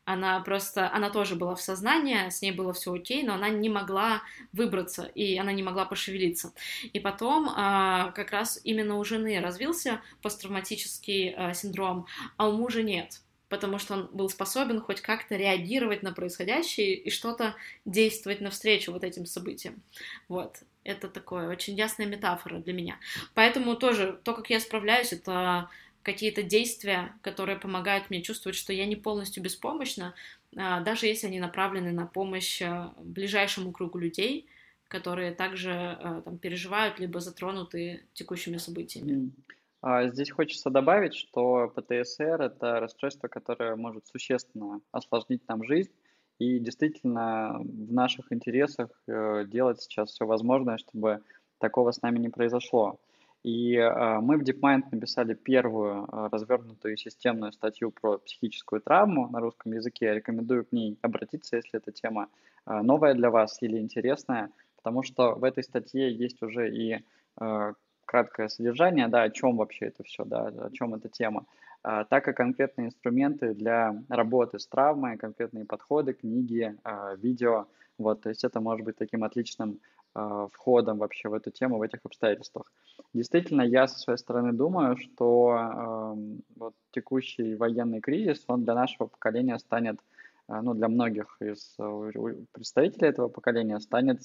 [0.06, 3.68] Она просто, она тоже была в сознании, с ней было все окей, но она не
[3.68, 4.22] могла
[4.54, 6.54] выбраться, и она не могла пошевелиться.
[6.94, 12.06] И потом как раз именно у жены развился посттравматический синдром,
[12.38, 17.10] а у мужа нет потому что он был способен хоть как-то реагировать на происходящее и
[17.10, 19.82] что-то действовать навстречу вот этим событиям.
[20.28, 20.62] Вот.
[20.84, 22.98] Это такое очень ясная метафора для меня.
[23.34, 25.68] Поэтому тоже то, как я справляюсь, это
[26.02, 30.14] какие-то действия, которые помогают мне чувствовать, что я не полностью беспомощна,
[30.56, 34.46] а, даже если они направлены на помощь а, ближайшему кругу людей,
[34.88, 39.32] которые также а, там, переживают либо затронуты текущими событиями.
[39.82, 45.90] Здесь хочется добавить, что ПТСР– это расстройство, которое может существенно осложнить нам жизнь,
[46.40, 51.22] и действительно в наших интересах э, делать сейчас все возможное, чтобы
[51.58, 52.98] такого с нами не произошло.
[53.42, 59.40] И э, мы в DeepMind написали первую э, развернутую системную статью про психическую травму на
[59.40, 60.06] русском языке.
[60.06, 62.28] Я рекомендую к ней обратиться, если эта тема
[62.64, 67.00] новая для вас или интересная, потому что в этой статье есть уже и
[68.10, 71.46] краткое содержание, да, о чем вообще это все, да, о чем эта тема.
[71.84, 77.66] А, так и конкретные инструменты для работы с травмой, конкретные подходы, книги, а, видео.
[77.98, 79.78] Вот, то есть это может быть таким отличным
[80.14, 82.72] а, входом вообще в эту тему в этих обстоятельствах.
[83.14, 86.16] Действительно, я со своей стороны думаю, что
[86.56, 90.00] вот текущий военный кризис, он для нашего поколения станет,
[90.48, 91.76] ну, для многих из
[92.52, 94.20] представителей этого поколения станет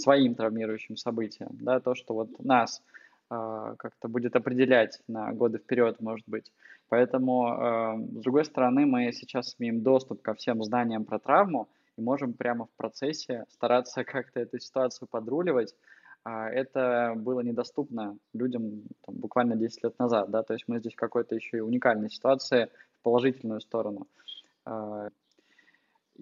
[0.00, 2.82] своим травмирующим событием, да, то, что вот нас
[3.30, 6.52] э, как-то будет определять на годы вперед, может быть.
[6.88, 12.02] Поэтому, э, с другой стороны, мы сейчас имеем доступ ко всем знаниям про травму и
[12.02, 15.74] можем прямо в процессе стараться как-то эту ситуацию подруливать.
[16.22, 20.92] А это было недоступно людям там, буквально 10 лет назад, да, то есть мы здесь
[20.92, 24.06] в какой-то еще и уникальной ситуации в положительную сторону.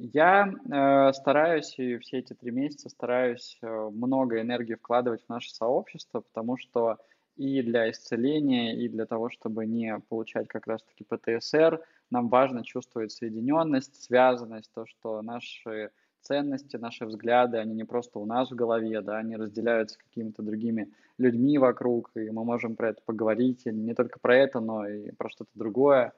[0.01, 5.51] Я э, стараюсь, и все эти три месяца стараюсь э, много энергии вкладывать в наше
[5.51, 6.99] сообщество, потому что
[7.37, 13.11] и для исцеления, и для того, чтобы не получать как раз-таки ПТСР, нам важно чувствовать
[13.11, 19.01] соединенность, связанность, то, что наши ценности, наши взгляды, они не просто у нас в голове,
[19.01, 23.95] да, они разделяются какими-то другими людьми вокруг, и мы можем про это поговорить, и не
[23.95, 26.13] только про это, но и про что-то другое.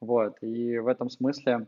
[0.00, 1.66] Вот, и в этом смысле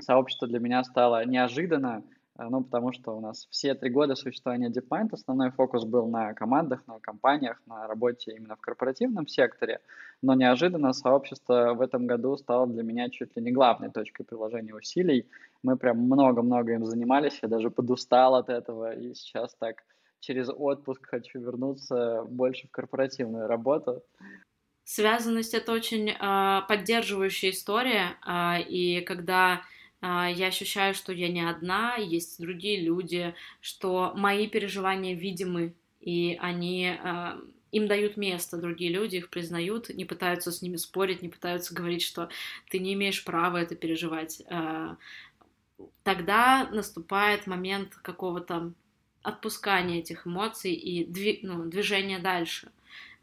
[0.00, 2.02] сообщество для меня стало неожиданно,
[2.38, 6.34] э, ну, потому что у нас все три года существования DeepMind основной фокус был на
[6.34, 9.80] командах, на компаниях, на работе именно в корпоративном секторе,
[10.22, 14.74] но неожиданно сообщество в этом году стало для меня чуть ли не главной точкой приложения
[14.74, 15.28] усилий.
[15.62, 19.82] Мы прям много-много им занимались, я даже подустал от этого, и сейчас так
[20.20, 24.02] через отпуск хочу вернуться больше в корпоративную работу.
[24.84, 29.60] Связанность это очень э, поддерживающая история, э, и когда
[30.00, 36.96] я ощущаю, что я не одна, есть другие люди, что мои переживания видимы, и они
[37.02, 37.40] а,
[37.72, 42.02] им дают место, другие люди их признают, не пытаются с ними спорить, не пытаются говорить,
[42.02, 42.28] что
[42.70, 44.42] ты не имеешь права это переживать.
[44.48, 44.96] А,
[46.02, 48.72] тогда наступает момент какого-то
[49.22, 52.70] отпускания этих эмоций и дви- ну, движения дальше.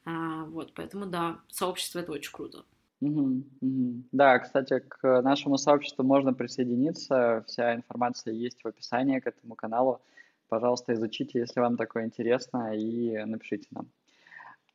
[0.06, 2.64] Вот, поэтому да, сообщество это очень круто.
[3.02, 4.04] Мгм, мгм.
[4.12, 7.44] Да, кстати, к нашему сообществу можно присоединиться.
[7.48, 10.02] Вся информация есть в описании к этому каналу.
[10.48, 13.88] Пожалуйста, изучите, если вам такое интересно, и напишите нам.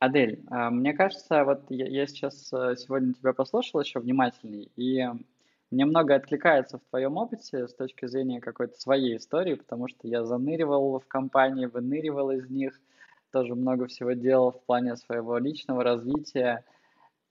[0.01, 5.07] Адель, а, мне кажется, вот я, я сейчас э, сегодня тебя послушал еще внимательней, и
[5.71, 10.25] мне много откликается в твоем опыте с точки зрения какой-то своей истории, потому что я
[10.25, 12.81] заныривал в компании, выныривал из них,
[13.33, 16.65] тоже много всего делал в плане своего личного развития.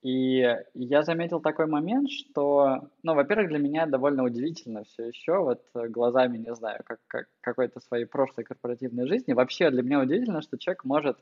[0.02, 5.62] И я заметил такой момент, что, ну, во-первых, для меня довольно удивительно все еще, вот
[5.76, 10.42] э, глазами, не знаю, как, как какой-то своей прошлой корпоративной жизни, вообще для меня удивительно,
[10.42, 11.18] что человек может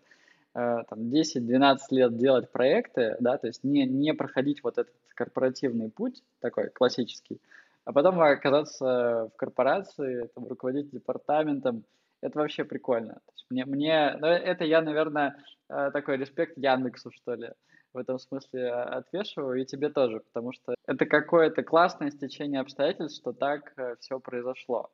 [0.54, 5.90] э, там 10-12 лет делать проекты, да, то есть не, не проходить вот этот корпоративный
[5.90, 7.42] путь такой классический,
[7.84, 11.84] а потом оказаться в корпорации, там, руководить департаментом,
[12.22, 13.22] это вообще прикольно.
[13.50, 15.36] Мне, мне, ну, это я, наверное,
[15.68, 17.50] э, такой респект Яндексу, что ли
[17.94, 23.20] в этом смысле а, отвешиваю, и тебе тоже, потому что это какое-то классное стечение обстоятельств,
[23.20, 24.90] что так э, все произошло.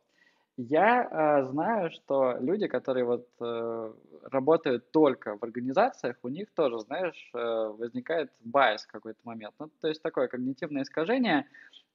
[0.57, 3.93] Я э, знаю, что люди, которые вот э,
[4.29, 7.37] работают только в организациях, у них тоже, знаешь, э,
[7.79, 9.55] возникает байс в какой-то момент.
[9.57, 11.47] Ну, то есть такое когнитивное искажение,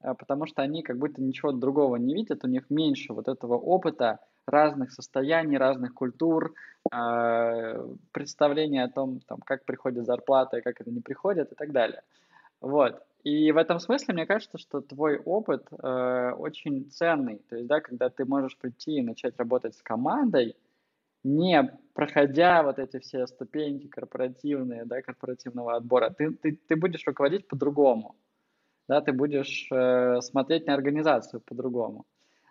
[0.02, 3.54] э, потому что они как будто ничего другого не видят, у них меньше вот этого
[3.54, 6.52] опыта разных состояний, разных культур,
[6.92, 11.70] э, представления о том, там, как приходит зарплата и как это не приходит и так
[11.70, 12.02] далее.
[12.60, 13.04] Вот.
[13.24, 17.38] И в этом смысле мне кажется, что твой опыт э, очень ценный.
[17.48, 20.56] То есть, да, когда ты можешь прийти и начать работать с командой,
[21.24, 27.48] не проходя вот эти все ступеньки корпоративные, да, корпоративного отбора, ты, ты, ты будешь руководить
[27.48, 28.14] по-другому.
[28.86, 32.06] Да, ты будешь э, смотреть на организацию по-другому.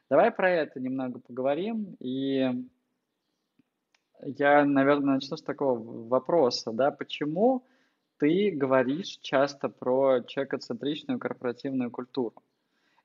[0.10, 1.96] Давай про это немного поговорим.
[2.00, 2.46] И
[4.22, 7.66] я, наверное, начну с такого вопроса, да, почему
[8.20, 12.44] ты говоришь часто про человекоцентричную корпоративную культуру?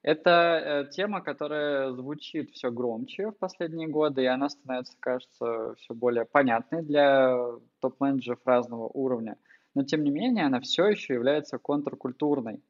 [0.03, 5.95] Это э, тема, которая звучит все громче в последние годы, и она становится, кажется, все
[5.95, 7.37] более понятной для
[7.81, 9.37] топ-менеджеров разного уровня.
[9.75, 12.61] Но, тем не менее, она все еще является контркультурной.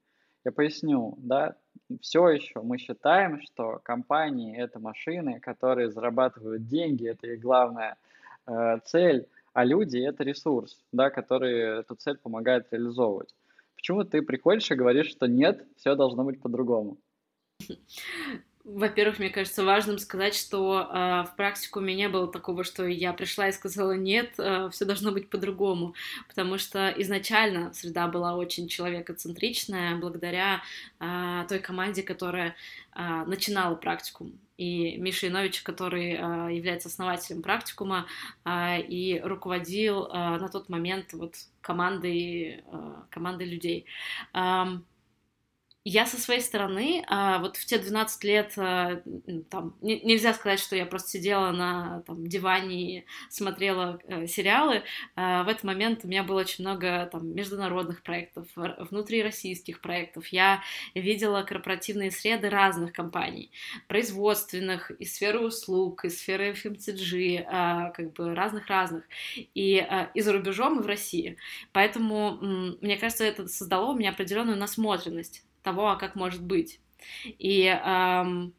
[0.45, 1.57] Я поясню, да,
[2.03, 7.97] все еще мы считаем, что компании это машины, которые зарабатывают деньги, это их главная
[8.47, 13.35] э, цель, а люди это ресурс, да, который эту цель помогает реализовывать.
[13.75, 16.99] Почему ты приходишь и говоришь, что нет, все должно быть по-другому?
[18.65, 23.49] Во-первых, мне кажется важным сказать, что э, в практикуме не было такого, что я пришла
[23.49, 25.95] и сказала нет, э, все должно быть по-другому,
[26.29, 30.63] потому что изначально среда была очень человекоцентричная благодаря
[31.01, 32.55] э, той команде, которая
[32.95, 34.39] э, начинала практикум.
[34.63, 38.07] И Миша Янович, который э, является основателем практикума
[38.45, 42.63] э, и руководил э, на тот момент вот командой,
[43.11, 43.87] командой людей.
[45.85, 49.03] Я со своей стороны, а, вот в те 12 лет, а,
[49.51, 54.85] там, нельзя сказать, что я просто сидела на там, диване и смотрела э, сериалы.
[55.17, 60.29] А, в этот момент у меня было очень много там, международных проектов, внутрироссийских проектов.
[60.29, 60.63] Я
[60.95, 63.51] видела корпоративные среды разных компаний,
[63.89, 69.05] производственных, из сферы услуг, из сферы FMCG, как бы разных-разных,
[69.37, 71.37] и, и за рубежом, и в России.
[71.73, 72.39] Поэтому,
[72.81, 76.81] мне кажется, это создало у меня определенную насмотренность того, а как может быть.
[77.25, 78.55] И эм,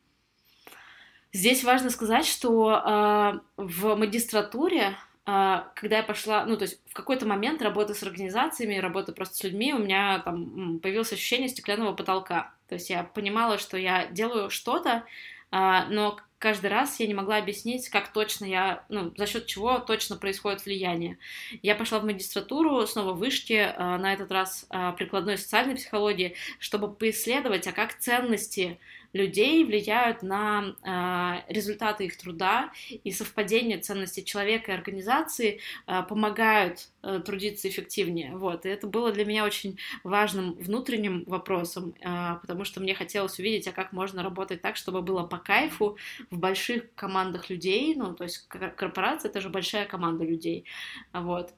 [1.31, 6.93] здесь важно сказать, что э, в магистратуре э, когда я пошла, ну, то есть в
[6.93, 11.93] какой-то момент работы с организациями, работы просто с людьми, у меня там появилось ощущение стеклянного
[11.93, 12.53] потолка.
[12.67, 15.05] То есть я понимала, что я делаю что-то,
[15.51, 19.79] а, но каждый раз я не могла объяснить, как точно я, ну, за счет чего
[19.79, 21.17] точно происходит влияние.
[21.61, 26.35] Я пошла в магистратуру, снова в вышке, а, на этот раз а, прикладной социальной психологии,
[26.59, 28.77] чтобы поисследовать, а как ценности
[29.13, 36.89] людей влияют на э, результаты их труда, и совпадение ценностей человека и организации э, помогают
[37.03, 38.35] э, трудиться эффективнее.
[38.35, 38.65] Вот.
[38.65, 43.67] И это было для меня очень важным внутренним вопросом, э, потому что мне хотелось увидеть,
[43.67, 45.97] а как можно работать так, чтобы было по кайфу
[46.33, 50.65] в больших командах людей, ну, то есть корпорация— это же большая команда людей,
[51.13, 51.53] вот,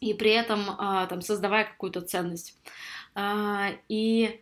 [0.00, 2.58] и при этом э, там создавая какую-то ценность.
[3.14, 4.40] Э, и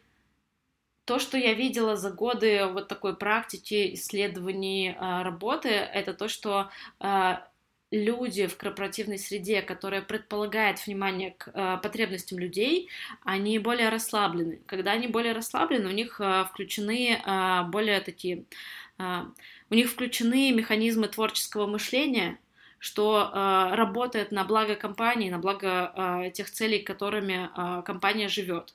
[1.04, 6.70] то, что я видела за годы вот такой практики исследований а, работы, это то, что
[6.98, 7.46] а,
[7.94, 12.88] люди в корпоративной среде, которая предполагает внимание к э, потребностям людей,
[13.22, 14.60] они более расслаблены.
[14.66, 18.44] Когда они более расслаблены, у них э, включены э, более такие,
[18.98, 22.38] у них включены механизмы творческого мышления,
[22.84, 28.74] что э, работает на благо компании, на благо э, тех целей, которыми э, компания живет.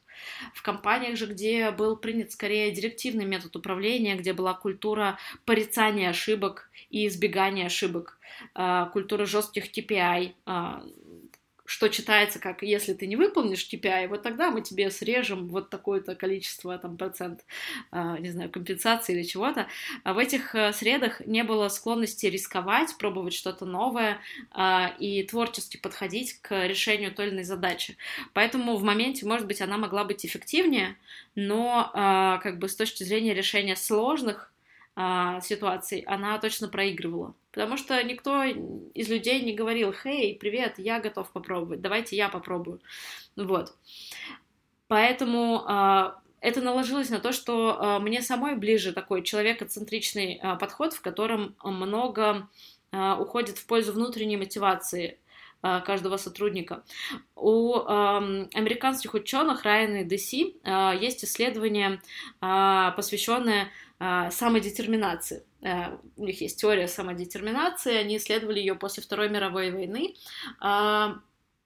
[0.56, 6.72] В компаниях же, где был принят скорее директивный метод управления, где была культура порицания ошибок
[6.90, 8.18] и избегания ошибок,
[8.56, 10.62] э, культура жестких TPI, э,
[11.70, 16.16] что читается как «если ты не выполнишь KPI, вот тогда мы тебе срежем вот такое-то
[16.16, 17.46] количество, там, процент,
[17.92, 19.68] э, не знаю, компенсации или чего-то».
[20.04, 24.20] А в этих э, средах не было склонности рисковать, пробовать что-то новое
[24.56, 27.98] э, и творчески подходить к решению той или иной задачи.
[28.34, 30.98] Поэтому в моменте, может быть, она могла быть эффективнее,
[31.36, 31.92] но
[32.44, 34.52] как бы с точки зрения решения сложных
[35.02, 37.34] а, ситуаций, она точно проигрывала.
[37.54, 42.82] Потому что никто из людей не говорил, «Хей, привет, я готов попробовать, давайте я попробую».
[43.38, 43.74] Вот.
[44.90, 50.92] Поэтому а, это наложилось на то, что а, мне самой ближе такой человекоцентричный а, подход,
[50.92, 52.50] в котором много
[52.92, 55.20] уходит в пользу внутренней мотивации
[55.62, 56.84] каждого сотрудника.
[57.36, 60.56] У американских ученых Райан и Деси
[61.00, 62.02] есть исследование,
[62.40, 63.70] посвященное
[64.32, 65.44] самодетерминации.
[65.62, 70.16] Э, у них есть теория самодетерминации, они исследовали ее после Второй мировой войны,
[70.60, 71.20] а,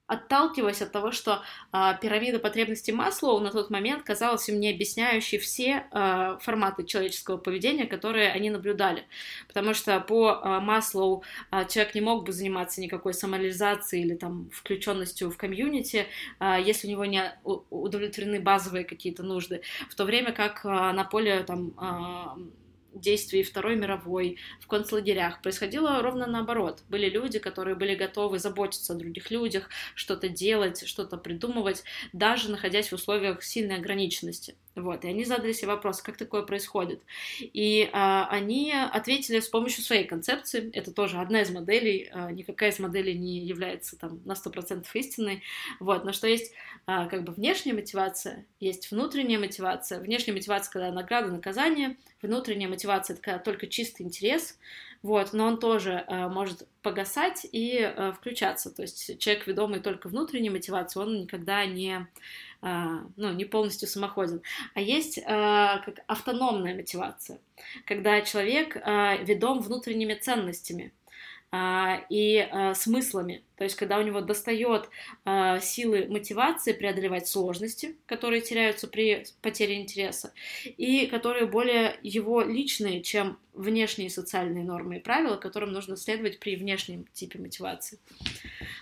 [0.08, 1.42] отталкиваясь от того, что
[1.72, 7.38] э, пирамида потребностей Маслоу на тот момент казалась им не объясняющей все э, форматы человеческого
[7.38, 9.06] поведения, которые они наблюдали.
[9.48, 14.50] Потому что по э, Маслоу э, человек не мог бы заниматься никакой самореализацией или там
[14.52, 16.08] включенностью в комьюнити,
[16.40, 19.62] э, если у него не удовлетворены базовые какие-то нужды.
[19.90, 22.63] В то время как э, на поле там э,
[22.94, 26.84] действий Второй мировой в концлагерях происходило ровно наоборот.
[26.90, 31.84] Были люди, которые были готовы заботиться о других людях, что-то делать, что-то придумывать,
[32.14, 34.56] даже находясь в условиях сильной ограниченности.
[34.76, 37.04] Вот, и они задали себе вопрос, как такое происходит.
[37.40, 40.72] И а, они ответили с помощью своей концепции.
[40.74, 42.10] Это тоже одна из моделей.
[42.12, 45.44] А, никакая из моделей не является там на 100% истинной.
[45.80, 46.54] Вот, но что есть
[46.88, 50.00] а, как бы внешняя мотивация, есть внутренняя мотивация.
[50.00, 51.98] Внешняя мотивация, когда награда, наказание.
[52.24, 54.58] Внутренняя мотивация, когда только чистый интерес.
[55.04, 58.72] Вот, но он тоже э, может погасать и э, включаться.
[58.74, 62.08] То есть человек, ведомый только внутренней мотивацией, он никогда не,
[62.62, 62.86] э,
[63.18, 64.42] ну, не полностью самоходен.
[64.74, 67.40] А есть э, как автономная мотивация,
[67.86, 70.94] когда человек э, ведом внутренними ценностями.
[71.56, 73.44] А, и а, смыслами.
[73.58, 74.90] То есть, когда у него достает
[75.24, 80.34] а, силы мотивации преодолевать сложности, которые теряются при потере интереса,
[80.66, 86.56] и которые более его личные, чем внешние социальные нормы и правила, которым нужно следовать при
[86.56, 88.00] внешнем типе мотивации.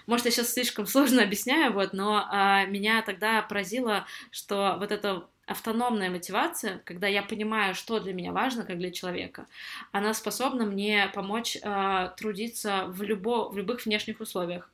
[0.07, 2.25] Может, я сейчас слишком сложно объясняю, вот, но
[2.69, 8.63] меня тогда поразило, что вот это автономная мотивация, когда я понимаю, что для меня важно,
[8.63, 9.47] как для человека,
[9.91, 14.69] она способна мне помочь э, трудиться в, любо, в любых внешних условиях.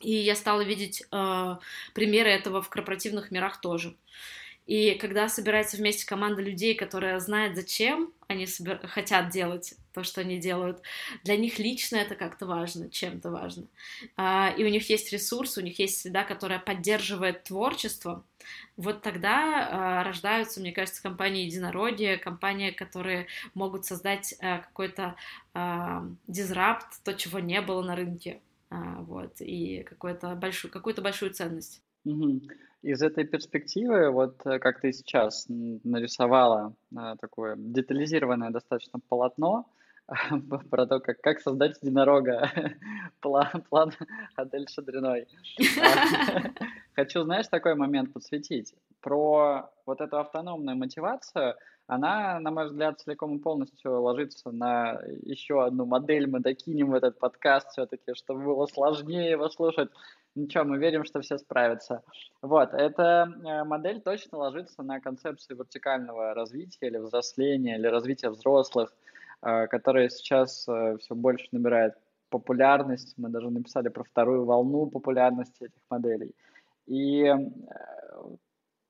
[0.00, 1.56] И я стала видеть э,
[1.94, 3.94] примеры этого в корпоративных мирах тоже.
[4.66, 8.78] И когда собирается вместе команда людей, которые знают, зачем они собир...
[8.86, 10.80] хотят делать то, что они делают,
[11.22, 13.66] для них лично это как-то важно, чем-то важно.
[14.16, 18.24] А, и у них есть ресурс, у них есть среда, которая поддерживает творчество.
[18.76, 25.16] Вот тогда а, рождаются, мне кажется, компании единородия, компании, которые могут создать а, какой-то
[26.26, 28.40] дизрапт, то, чего не было на рынке.
[28.70, 31.80] Вот, и какую-то большую, какую-то большую ценность.
[32.04, 32.40] Угу.
[32.84, 39.66] Из этой перспективы, вот э, как ты сейчас нарисовала э, такое детализированное достаточно полотно
[40.70, 42.50] про то, как, как создать единорога,
[43.20, 43.92] план, план
[44.36, 45.26] Адель Шадриной.
[46.94, 48.74] Хочу, знаешь, такой момент подсветить.
[49.00, 51.54] Про вот эту автономную мотивацию,
[51.86, 56.26] она, на мой взгляд, целиком и полностью ложится на еще одну модель.
[56.26, 59.90] Мы докинем в этот подкаст все-таки, чтобы было сложнее его слушать.
[60.34, 62.02] Ничего, мы верим, что все справятся.
[62.42, 68.92] Вот, эта э, модель точно ложится на концепцию вертикального развития или взросления, или развития взрослых,
[69.42, 71.94] э, которая сейчас э, все больше набирает
[72.30, 73.14] популярность.
[73.16, 76.34] Мы даже написали про вторую волну популярности этих моделей.
[76.86, 77.32] И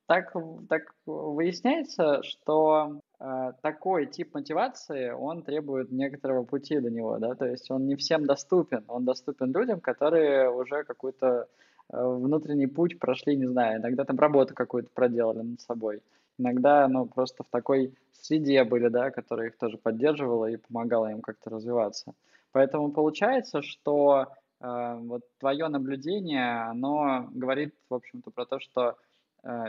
[0.06, 0.34] так,
[0.68, 7.46] так выясняется, что э, такой тип мотивации, он требует некоторого пути до него, да, то
[7.46, 11.48] есть он не всем доступен, он доступен людям, которые уже какой-то
[11.92, 16.02] э, внутренний путь прошли, не знаю, иногда там работу какую-то проделали над собой,
[16.38, 21.20] иногда, ну, просто в такой среде были, да, которая их тоже поддерживала и помогала им
[21.20, 22.14] как-то развиваться.
[22.52, 24.26] Поэтому получается, что
[24.60, 28.96] э, вот твое наблюдение, оно говорит, в общем-то, про то, что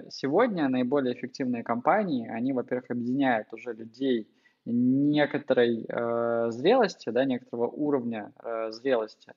[0.09, 4.27] сегодня наиболее эффективные компании, они, во-первых, объединяют уже людей
[4.65, 9.33] некоторой э, зрелости, да, некоторого уровня э, зрелости.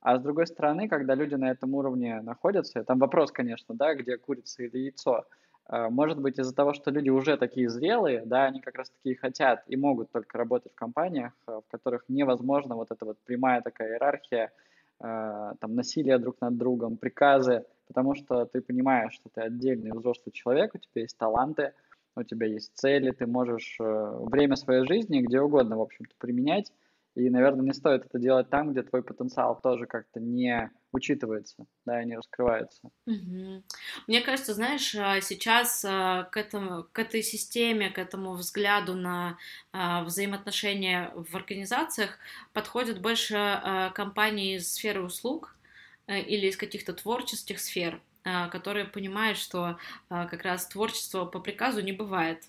[0.00, 4.18] А с другой стороны, когда люди на этом уровне находятся, там вопрос, конечно, да, где
[4.18, 5.24] курица или яйцо,
[5.68, 9.14] э, может быть из-за того, что люди уже такие зрелые, да, они как раз таки
[9.14, 13.62] хотят и могут только работать в компаниях, э, в которых невозможно вот эта вот прямая
[13.62, 14.52] такая иерархия,
[15.00, 20.32] э, там насилие друг над другом, приказы, потому что ты понимаешь, что ты отдельный взрослый
[20.32, 21.72] человек, у тебя есть таланты,
[22.16, 26.72] у тебя есть цели, ты можешь э, время своей жизни где угодно, в общем-то, применять,
[27.14, 32.02] и, наверное, не стоит это делать там, где твой потенциал тоже как-то не учитывается, да,
[32.02, 32.90] и не раскрывается.
[33.06, 33.62] Угу.
[34.06, 39.38] Мне кажется, знаешь, а, сейчас а, к, этому, к этой системе, к этому взгляду на
[39.72, 42.18] взаимоотношения в организациях
[42.52, 45.65] подходят больше компании из сферы услуг, Э,
[46.08, 49.78] или из каких-то творческих сфер, э, которые понимают, что
[50.10, 52.44] э, как раз творчество по приказу не бывает.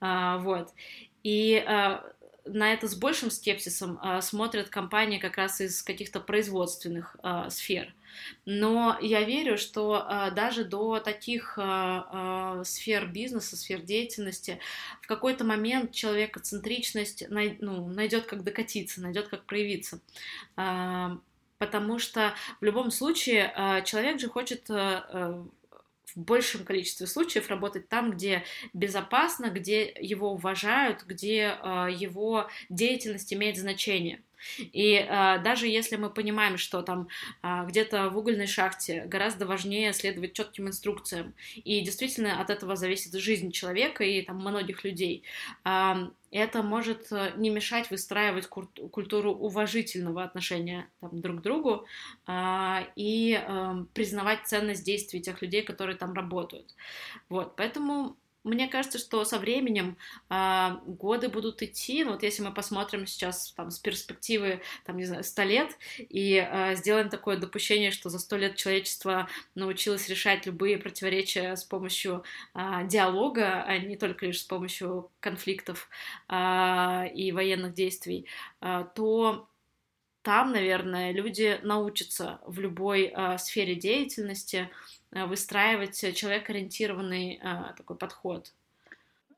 [0.00, 0.72] Вот.
[1.24, 1.60] И
[2.44, 7.16] на это с большим скепсисом смотрят компании как раз из каких-то производственных
[7.48, 7.92] сфер.
[8.46, 11.58] Но я верю, что даже до таких
[12.62, 14.60] сфер бизнеса, сфер деятельности
[15.02, 20.00] в какой-то момент человекоцентричность ну, найдет как докатиться, найдет как проявиться
[21.58, 25.44] потому что в любом случае э, человек же хочет э, э,
[26.06, 31.58] в большем количестве случаев работать там, где безопасно, где его уважают, где
[31.98, 34.22] его деятельность имеет значение.
[34.58, 37.08] И э, даже если мы понимаем, что там
[37.42, 43.14] э, где-то в угольной шахте гораздо важнее следовать четким инструкциям, и действительно от этого зависит
[43.14, 45.24] жизнь человека и там многих людей,
[45.64, 45.94] э,
[46.30, 51.86] это может не мешать выстраивать культуру уважительного отношения там, друг к другу
[52.26, 56.74] э, и э, признавать ценность действий тех людей, которые там работают.
[57.28, 59.96] Вот, поэтому мне кажется, что со временем
[60.30, 62.04] э, годы будут идти.
[62.04, 66.36] Ну, вот если мы посмотрим сейчас там с перспективы, там, не знаю, 100 лет и
[66.36, 72.24] э, сделаем такое допущение, что за 100 лет человечество научилось решать любые противоречия с помощью
[72.54, 75.88] э, диалога, а не только лишь с помощью конфликтов
[76.28, 78.26] э, и военных действий,
[78.60, 79.48] э, то
[80.22, 84.68] там, наверное, люди научатся в любой э, сфере деятельности
[85.12, 88.52] выстраивать человек-ориентированный э, такой подход?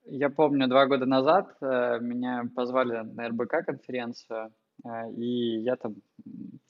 [0.05, 4.53] Я помню, два года назад э, меня позвали на РБК конференцию,
[5.17, 5.97] и я там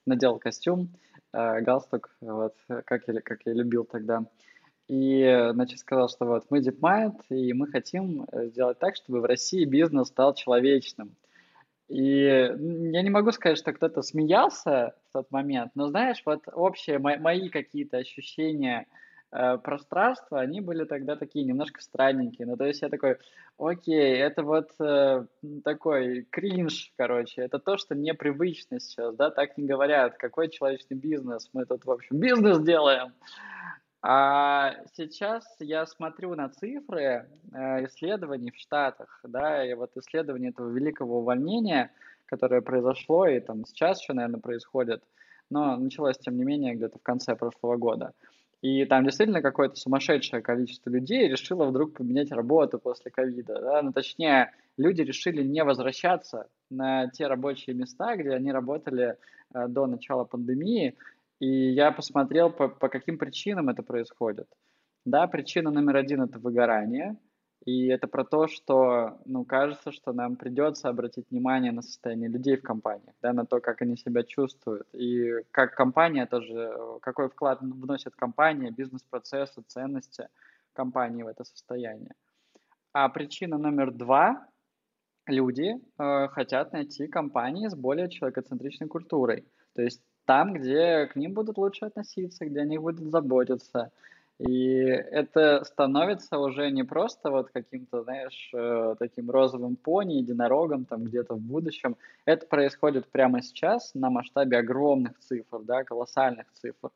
[0.04, 0.90] надел костюм,
[1.32, 4.24] галстук, вот, как я, как я любил тогда.
[4.88, 9.64] И, значит, сказал, что вот мы DeepMind, и мы хотим сделать так, чтобы в России
[9.64, 11.14] бизнес стал человечным.
[11.90, 17.00] И я не могу сказать, что кто-то смеялся в тот момент, но знаешь, вот общие
[17.00, 18.86] мои какие-то ощущения
[19.32, 22.46] э, пространства, они были тогда такие немножко странненькие.
[22.46, 23.16] Ну, то есть я такой,
[23.58, 25.26] окей, это вот э,
[25.64, 31.50] такой кринж, короче, это то, что непривычно сейчас, да, так не говорят, какой человечный бизнес,
[31.52, 33.12] мы тут, в общем, бизнес делаем.
[34.02, 40.70] А сейчас я смотрю на цифры э, исследований в Штатах, да, и вот исследование этого
[40.70, 41.92] великого увольнения,
[42.24, 45.02] которое произошло, и там сейчас еще, наверное, происходит,
[45.50, 48.14] но началось, тем не менее, где-то в конце прошлого года.
[48.62, 53.60] И там действительно какое-то сумасшедшее количество людей решило вдруг поменять работу после ковида.
[53.60, 53.82] Да?
[53.82, 59.16] Ну, точнее, люди решили не возвращаться на те рабочие места, где они работали
[59.54, 60.94] э, до начала пандемии,
[61.40, 64.46] и я посмотрел, по, по каким причинам это происходит.
[65.04, 67.16] Да, причина номер один– это выгорание.
[67.66, 72.56] И это про то, что, ну, кажется, что нам придется обратить внимание на состояние людей
[72.56, 74.88] в компаниях, да, на то, как они себя чувствуют.
[74.94, 80.28] И как компания тоже, какой вклад вносит компания, бизнес-процессы, ценности
[80.72, 82.14] компании в это состояние.
[82.92, 84.46] А причина номер два–
[85.26, 89.46] люди э, хотят найти компании с более человекоцентричной культурой.
[89.74, 93.90] То есть там, где к ним будут лучше относиться, где они будут заботиться.
[94.38, 101.02] И это становится уже не просто вот каким-то, знаешь, э, таким розовым пони, единорогом там
[101.02, 101.96] где-то в будущем.
[102.26, 106.90] Это происходит прямо сейчас на масштабе огромных цифр, да, колоссальных цифр.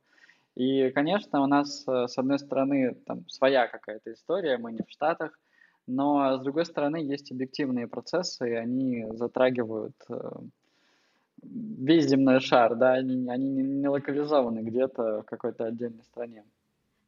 [0.54, 4.90] И, конечно, у нас, э, с одной стороны, там своя какая-то история, мы не в
[4.90, 5.36] Штатах,
[5.88, 10.30] но, с другой стороны, есть объективные процессы, и они затрагивают э,
[11.44, 16.44] весь земной шар, да, они, они не локализованы где-то в какой-то отдельной стране.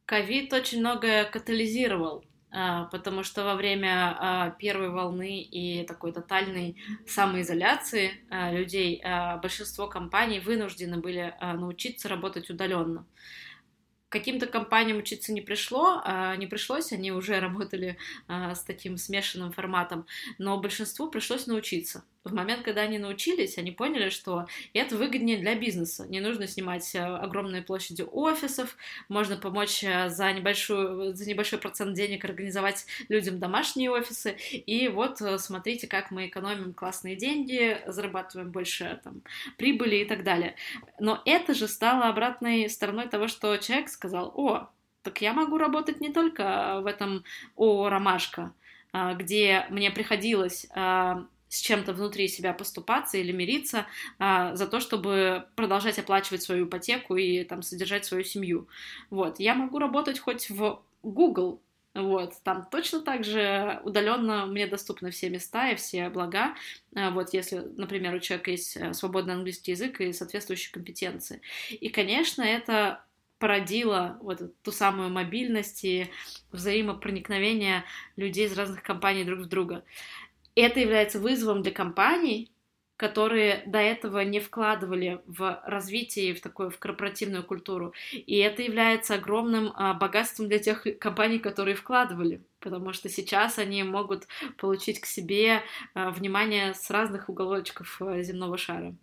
[0.06, 6.76] Ковид очень многое катализировал, а, потому что во время а, первой волны и такой тотальной
[7.06, 9.02] самоизоляции а, людей
[9.42, 13.06] большинство компаний вынуждены были научиться работать удаленно
[14.08, 16.02] каким-то компаниям учиться не пришло,
[16.38, 20.06] не пришлось, они уже работали с таким смешанным форматом,
[20.38, 22.04] но большинству пришлось научиться.
[22.26, 26.06] В момент, когда они научились, они поняли, что это выгоднее для бизнеса.
[26.08, 28.76] Не нужно снимать а, огромные площади офисов,
[29.08, 34.36] можно помочь за, небольшую, за небольшой процент денег организовать людям домашние офисы.
[34.50, 39.22] И вот смотрите, как мы экономим классные деньги, зарабатываем больше там,
[39.56, 40.56] прибыли и так далее.
[40.98, 44.68] Но это же стало обратной стороной того, что человек сказал, о,
[45.02, 47.22] так я могу работать не только в этом
[47.56, 48.52] ООО «Ромашка»,
[48.92, 53.86] а, где мне приходилось а, с чем-то внутри себя поступаться или мириться
[54.18, 58.68] а, за то, чтобы продолжать оплачивать свою ипотеку и там содержать свою семью.
[59.10, 61.60] Вот, я могу работать хоть в Google,
[61.96, 66.54] вот, там точно так же удаленно мне доступны все места и все блага.
[66.92, 71.40] Вот, если, например, у человека есть э, свободный английский язык и соответствующие компетенции.
[71.70, 73.02] И, конечно, это
[73.38, 76.10] породила вот ту самую мобильность и
[76.52, 77.84] взаимопроникновение
[78.16, 79.82] людей из разных компаний друг в друга.
[80.56, 82.50] Это является вызовом для компаний,
[82.96, 87.92] которые до этого не вкладывали в развитие, в такую в корпоративную культуру.
[88.12, 93.82] И это является огромным а, богатством для тех компаний, которые вкладывали, потому что сейчас они
[93.82, 94.26] могут
[94.56, 95.60] получить к себе
[95.94, 98.94] а, внимание с разных уголочков а, земного шара.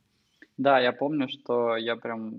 [0.57, 2.33] Да, я помню, что я прям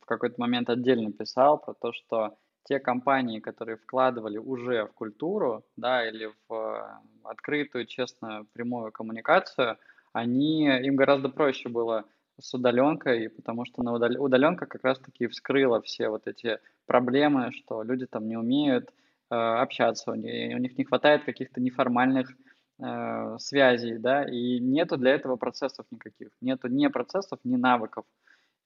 [0.00, 5.64] в какой-то момент отдельно писал про то, что те компании, которые вкладывали уже в культуру,
[5.76, 9.78] да, или в открытую, честную, прямую коммуникацию,
[10.12, 12.04] они, им гораздо проще было
[12.40, 14.10] с удаленкой, потому что на удал...
[14.18, 18.90] удаленка как раз-таки вскрыла все вот эти проблемы, что люди там не умеют
[19.30, 22.30] э, общаться, у них, у них не хватает каких-то неформальных
[22.78, 28.04] э, связей, да, и нету для этого процессов никаких, нету ни процессов, ни навыков.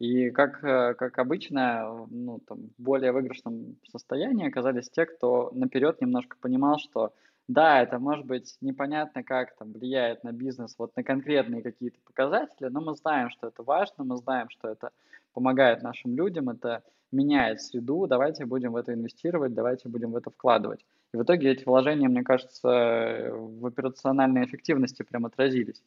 [0.00, 6.00] И как, э, как обычно, ну, там, в более выигрышном состоянии оказались те, кто наперед
[6.00, 7.12] немножко понимал, что
[7.50, 12.68] да, это может быть непонятно, как там влияет на бизнес, вот на конкретные какие-то показатели,
[12.68, 14.90] но мы знаем, что это важно, мы знаем, что это
[15.32, 20.30] помогает нашим людям, это меняет среду, давайте будем в это инвестировать, давайте будем в это
[20.30, 20.86] вкладывать.
[21.12, 25.82] И в итоге эти вложения, мне кажется, в операциональной эффективности прям отразились.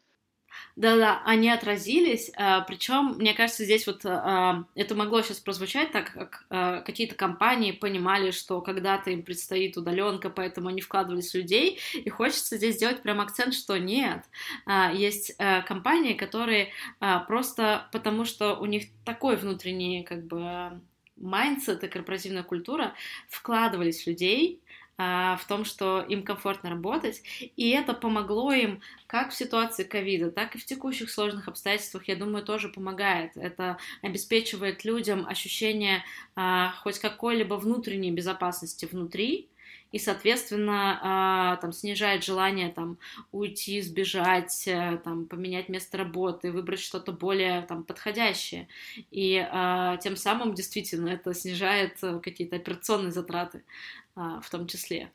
[0.76, 6.12] Да-да, они отразились, а, причем, мне кажется, здесь вот а, это могло сейчас прозвучать так,
[6.14, 12.10] как какие-то компании понимали, что когда-то им предстоит удаленка, поэтому они вкладывались в людей, и
[12.10, 14.24] хочется здесь сделать прям акцент, что нет,
[14.94, 15.36] есть
[15.68, 16.70] компании, которые
[17.28, 20.82] просто потому, что у них такой внутренний как бы
[21.16, 22.94] mindset и корпоративная культура
[23.30, 24.62] вкладывались в людей,
[24.98, 27.22] в том, что им комфортно работать,
[27.56, 32.16] и это помогло им как в ситуации ковида, так и в текущих сложных обстоятельствах, я
[32.16, 33.36] думаю, тоже помогает.
[33.36, 36.04] Это обеспечивает людям ощущение
[36.36, 39.50] а, хоть какой-либо внутренней безопасности внутри,
[39.94, 42.98] и, соответственно, там, снижает желание там,
[43.32, 48.68] уйти, сбежать, э, там, поменять место работы, выбрать что-то более там, подходящее.
[49.12, 49.36] И
[50.02, 53.64] тем самым действительно это снижает э, какие-то операционные затраты
[54.16, 55.10] в том числе.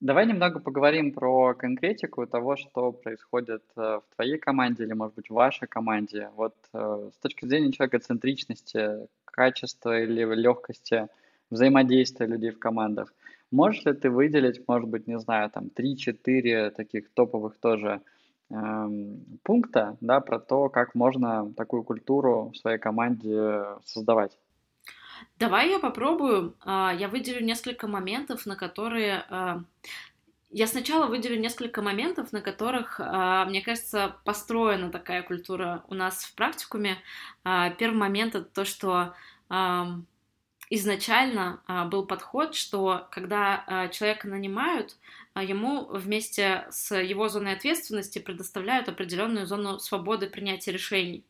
[0.00, 5.30] Давай немного поговорим про конкретику того, что происходит э, в твоей команде или, может быть,
[5.30, 6.30] в вашей команде.
[6.34, 11.06] Вот с точки зрения человека-центричности, качества или легкости
[11.50, 13.14] взаимодействия людей в командах,
[13.56, 18.02] можешь ли ты выделить, может быть, не знаю, там 3-4 таких топовых тоже
[18.50, 24.36] эм, пункта, да, про то, как можно такую культуру в своей команде создавать?
[25.38, 26.54] Давай я попробую.
[26.60, 29.24] А, я выделю несколько моментов, на которые...
[29.30, 29.62] А,
[30.50, 36.24] я сначала выделю несколько моментов, на которых, а, мне кажется, построена такая культура у нас
[36.24, 36.98] в практикуме.
[37.78, 39.14] Первый момент— это то, что
[40.70, 44.96] изначально был подход, что когда человека нанимают,
[45.34, 51.24] ему вместе с его зоной ответственности предоставляют определенную зону свободы принятия решений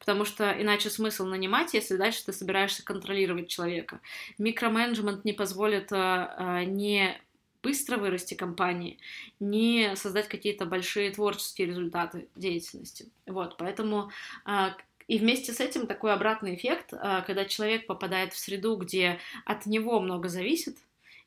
[0.00, 4.00] потому что иначе смысл нанимать, если дальше ты собираешься контролировать человека.
[4.38, 7.20] Микроменеджмент не позволит а, не
[7.62, 8.98] быстро вырасти компании,
[9.38, 13.10] не создать какие-то большие творческие результаты деятельности.
[13.26, 14.10] Вот, поэтому
[14.46, 14.74] а,
[15.10, 19.66] и вместе с этим такой обратный эффект, а, когда человек попадает в среду, где от
[19.66, 20.76] него много зависит,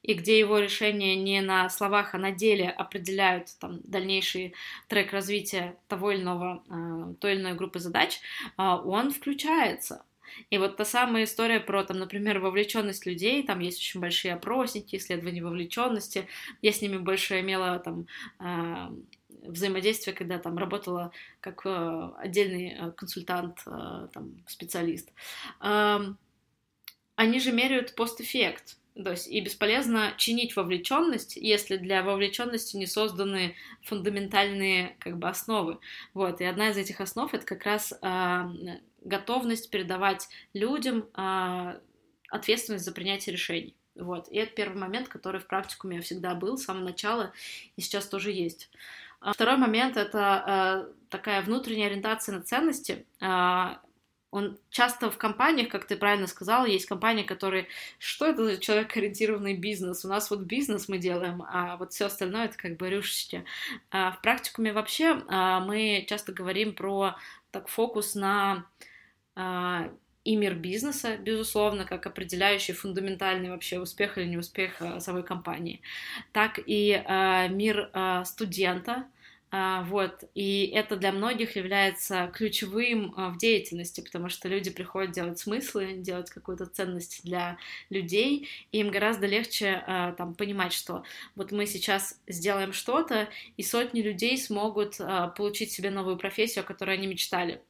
[0.03, 4.53] и где его решения не на словах, а на деле определяют там, дальнейший
[4.87, 8.21] трек развития того или иного, э, той или иной группы задач,
[8.57, 10.05] э, он включается.
[10.49, 14.95] И вот та самая история про, там, например, вовлеченность людей, там есть очень большие опросники,
[14.95, 16.27] исследования вовлеченности.
[16.61, 18.07] Я с ними больше имела там
[18.39, 18.89] э,
[19.43, 25.11] взаимодействие, когда там работала как э, отдельный э, консультант, э, там, специалист.
[27.15, 28.77] Они же меряют постэффект.
[28.95, 35.79] То есть и бесполезно чинить вовлеченность, если для вовлеченности не созданы фундаментальные как бы основы.
[36.13, 36.41] Вот.
[36.41, 38.43] И одна из этих основ это как раз э,
[39.01, 41.79] готовность передавать людям э,
[42.29, 43.75] ответственность за принятие решений.
[43.95, 44.27] Вот.
[44.29, 47.33] И это первый момент, который в практикуме всегда был с самого начала
[47.75, 48.69] и сейчас тоже есть.
[49.31, 53.05] Второй момент это э, такая внутренняя ориентация на ценности
[54.33, 57.67] он часто в компаниях, как ты правильно сказала, есть компании, которые,
[57.99, 60.03] что это за человек-ориентированный бизнес?
[60.05, 63.45] У нас вот бизнес мы делаем, а вот все остальное это как бы рюшечки.
[63.91, 67.15] А в практикуме вообще а, мы часто говорим про
[67.51, 68.65] так фокус на
[69.35, 69.91] а,
[70.23, 75.81] и мир бизнеса, безусловно, как определяющий фундаментальный вообще успех или неуспех а, самой компании,
[76.31, 79.12] так и э, мир э, студента, а,
[79.83, 85.37] вот, и это для многих является ключевым а, в деятельности, потому что люди приходят делать
[85.37, 87.59] смыслы, делать какую-то ценность для
[87.91, 91.03] людей, и им гораздо легче а, там понимать, что
[91.35, 94.97] вот мы сейчас сделаем что-то, и сотни людей смогут
[95.37, 97.61] получить себе новую профессию, о которой они мечтали.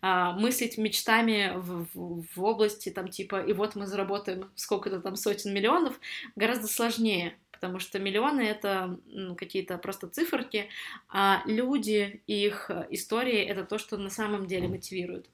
[0.00, 5.52] мыслить мечтами в, в, в области там типа и вот мы заработаем сколько-то там сотен
[5.52, 6.00] миллионов
[6.36, 10.68] гораздо сложнее, потому что миллионы— это ну, какие-то просто циферки,
[11.08, 15.28] а люди, их истории— это то, что на самом деле мотивирует.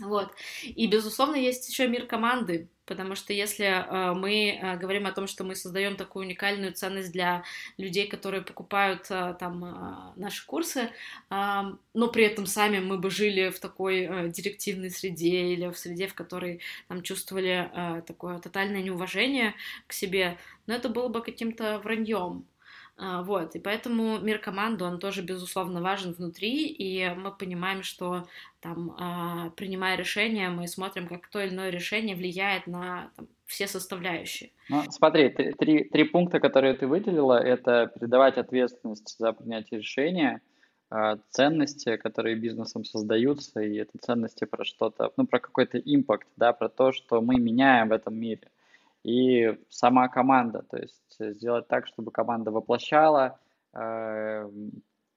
[0.00, 0.30] Вот.
[0.62, 5.26] И, безусловно, есть еще мир команды, потому что если э, мы э, говорим о том,
[5.26, 7.44] что мы создаем такую уникальную ценность для
[7.76, 10.90] людей, которые покупают э, там э, наши курсы,
[11.30, 16.14] но при этом сами мы бы жили в такой директивной среде или в среде, в
[16.14, 17.70] которой там чувствовали
[18.06, 19.54] такое тотальное неуважение
[19.86, 22.46] к себе, но это было бы каким-то враньем.
[23.00, 28.26] А, вот, и поэтому мир команды, он тоже, безусловно, важен внутри, и мы понимаем, что
[28.60, 33.68] там, а, принимая решение, мы смотрим, как то или иное решение влияет на там, все
[33.68, 34.50] составляющие.
[34.68, 40.40] Ну, смотри, три, три, три пункта, которые ты выделила, это передавать ответственность за принятие решения,
[40.90, 46.52] а, ценности, которые бизнесом создаются, и это ценности про что-то, ну, про какой-то импакт, да,
[46.52, 48.48] про то, что мы меняем в этом мире
[49.04, 53.38] и сама команда, то есть сделать так, чтобы команда воплощала
[53.72, 54.50] э,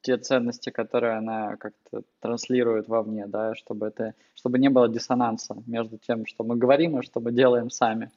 [0.02, 5.98] те ценности, которые она как-то транслирует вовне, да, чтобы это, чтобы не было диссонанса между
[5.98, 8.12] тем, что мы говорим и что мы делаем сами.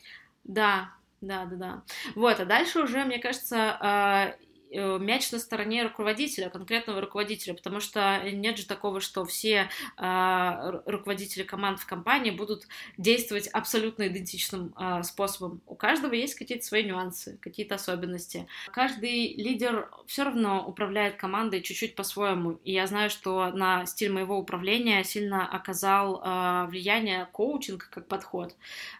[0.44, 0.90] Да,
[1.20, 1.82] да, да, да.
[2.14, 4.43] Вот, а дальше уже, мне кажется, э,
[4.74, 11.42] мяч на стороне руководителя, конкретного руководителя, потому что нет же такого, что все э, руководители
[11.42, 12.66] команд в компании будут
[12.96, 15.60] действовать абсолютно идентичным э, способом.
[15.66, 18.46] У каждого есть какие-то свои нюансы, какие-то особенности.
[18.72, 24.38] Каждый лидер все равно управляет командой чуть-чуть по-своему, и я знаю, что на стиль моего
[24.38, 28.54] управления сильно оказал э, влияние коучинг как подход.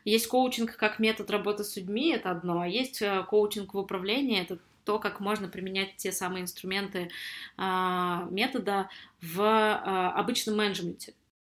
[0.05, 4.41] Есть коучинг как метод работы с людьми, это одно, а есть э, коучинг в управлении,
[4.41, 7.11] это то, как можно применять те самые инструменты
[7.57, 8.89] а, метода
[9.21, 11.15] в а, обычном менеджменте.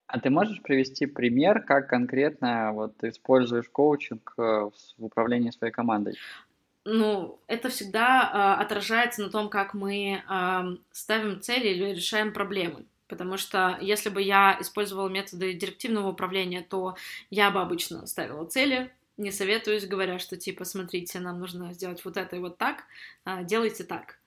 [0.06, 5.72] А ты можешь привести пример, как конкретно вот ты используешь коучинг э, в управлении своей
[5.72, 6.16] командой?
[6.84, 12.86] Ну, это всегда а, отражается на том, как мы а, ставим цели или решаем проблемы.
[13.08, 16.96] Потому что если бы я использовала методы директивного управления, то
[17.30, 22.16] я бы обычно ставила цели, не советуюсь, говоря, что типа, смотрите, нам нужно сделать вот
[22.16, 22.84] это и вот так,
[23.24, 24.18] а, делайте так.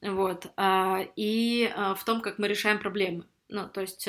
[0.00, 0.46] Вот.
[0.56, 3.24] А, и а, в том, как мы решаем проблемы.
[3.50, 4.06] Ну, то есть,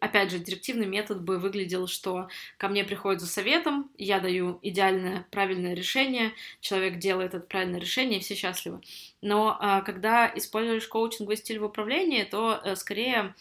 [0.00, 5.24] опять же, директивный метод бы выглядел, что ко мне приходят за советом, я даю идеальное,
[5.30, 8.80] правильное решение, человек делает это правильное решение, и все счастливы.
[9.20, 9.56] Но
[9.86, 13.36] когда используешь коучинговый стиль в управлении, то э, скорее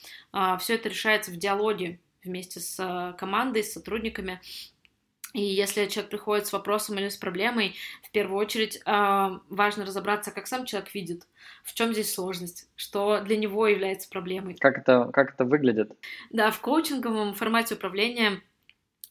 [0.60, 4.40] все это решается в диалоге вместе с командой, с сотрудниками,
[5.34, 10.32] и если человек приходит с вопросом или с проблемой, в первую очередь э, важно разобраться,
[10.32, 11.28] как сам человек видит,
[11.64, 14.56] в чем здесь сложность, что для него является проблемой.
[14.60, 15.92] Как это, как это выглядит?
[16.30, 18.42] Да, в коучинговом формате управления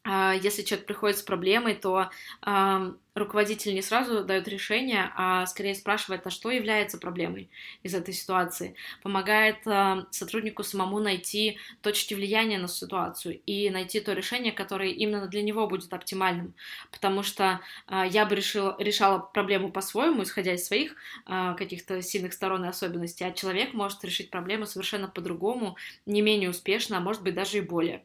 [0.04, 2.10] если человек приходит с проблемой, то
[2.44, 7.50] э, руководитель не сразу дает решение, а скорее спрашивает, а что является проблемой
[7.82, 8.74] из этой ситуации.
[9.02, 15.26] Помогает э, сотруднику самому найти точки влияния на ситуацию и найти то решение, которое именно
[15.26, 16.54] для него будет оптимальным.
[16.90, 20.94] Потому что э, я бы решила, решала проблему по-своему, исходя из своих
[21.26, 25.76] э, каких-то сильных сторон и особенностей, а человек может решить проблему совершенно по-другому,
[26.06, 28.04] не менее успешно, а может быть даже и более.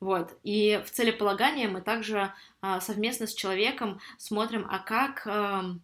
[0.00, 0.36] Вот.
[0.42, 5.76] И в целеполагании мы также а, совместно с человеком смотрим, а как, а,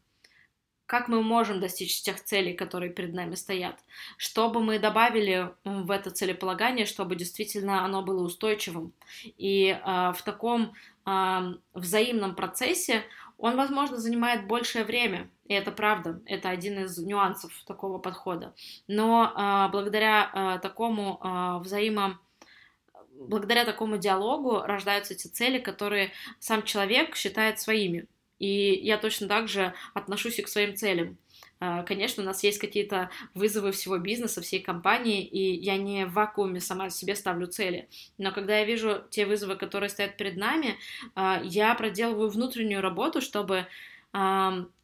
[0.86, 3.78] как мы можем достичь тех целей, которые перед нами стоят.
[4.16, 8.92] Чтобы мы добавили в это целеполагание, чтобы действительно оно было устойчивым.
[9.24, 10.74] И а, в таком
[11.04, 13.04] а, взаимном процессе
[13.38, 18.54] он, возможно, занимает большее время, и это правда, это один из нюансов такого подхода.
[18.88, 22.18] Но а, благодаря а, такому а, взаимо
[23.18, 28.06] благодаря такому диалогу рождаются эти цели, которые сам человек считает своими.
[28.38, 31.16] И я точно так же отношусь и к своим целям.
[31.58, 36.12] А, конечно, у нас есть какие-то вызовы всего бизнеса, всей компании, и я не в
[36.12, 37.88] вакууме сама себе ставлю цели.
[38.18, 40.76] Но когда я вижу те вызовы, которые стоят перед нами,
[41.14, 43.66] а, я проделываю внутреннюю работу, чтобы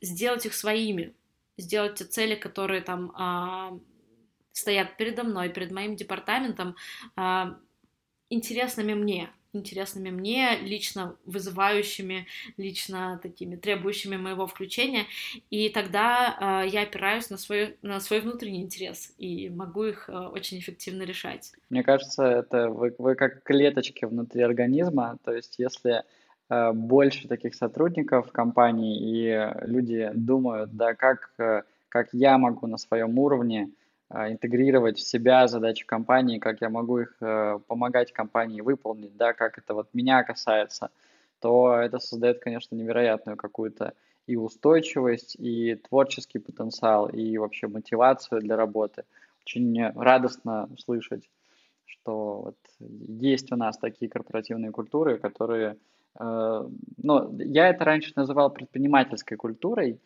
[0.03, 1.15] сделать их своими,
[1.57, 3.79] сделать те цели, которые там а,
[4.53, 6.77] стоят передо мной, перед моим департаментом,
[8.33, 12.27] интересными мне, интересными мне, лично вызывающими,
[12.57, 15.05] лично такими требующими моего включения,
[15.51, 20.13] и тогда э, я опираюсь на свой, на свой внутренний интерес и могу их э,
[20.13, 21.53] очень эффективно решать.
[21.71, 26.03] Мне кажется, это вы, вы как клеточки внутри организма, то есть если
[26.49, 32.79] э, больше таких сотрудников компании, и люди думают, да, как, э, как я могу на
[32.79, 33.71] своем уровне
[34.13, 39.59] интегрировать в себя задачи компании, как я могу их э, помогать компании выполнить, да, как
[39.59, 40.91] это вот меня касается,
[41.41, 43.95] то это создает, конечно, невероятную какую-то
[44.27, 49.05] и устойчивость, и творческий потенциал, и вообще мотивацию для работы.
[49.45, 51.29] Очень радостно слышать,
[51.85, 55.77] что вот есть у нас такие корпоративные культуры, которые,
[56.21, 56.69] э,
[57.03, 59.99] ну, я это раньше называл предпринимательской культурой,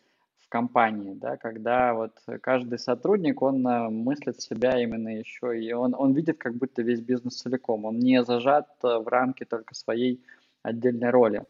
[0.49, 6.13] компании, да, когда вот каждый сотрудник, он э, мыслит себя именно еще, и он, он
[6.13, 10.21] видит как будто весь бизнес целиком, он не зажат э, в рамки только своей
[10.63, 11.43] отдельной роли.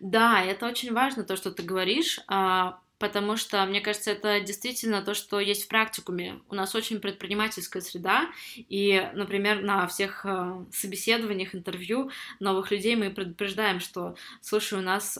[0.00, 5.02] Да, это очень важно, то, что ты говоришь, а, потому что, мне кажется, это действительно
[5.02, 6.40] то, что есть в практикуме.
[6.48, 13.10] У нас очень предпринимательская среда, и, например, на всех э, собеседованиях, интервью новых людей мы
[13.10, 15.18] предупреждаем, что, слушай, у нас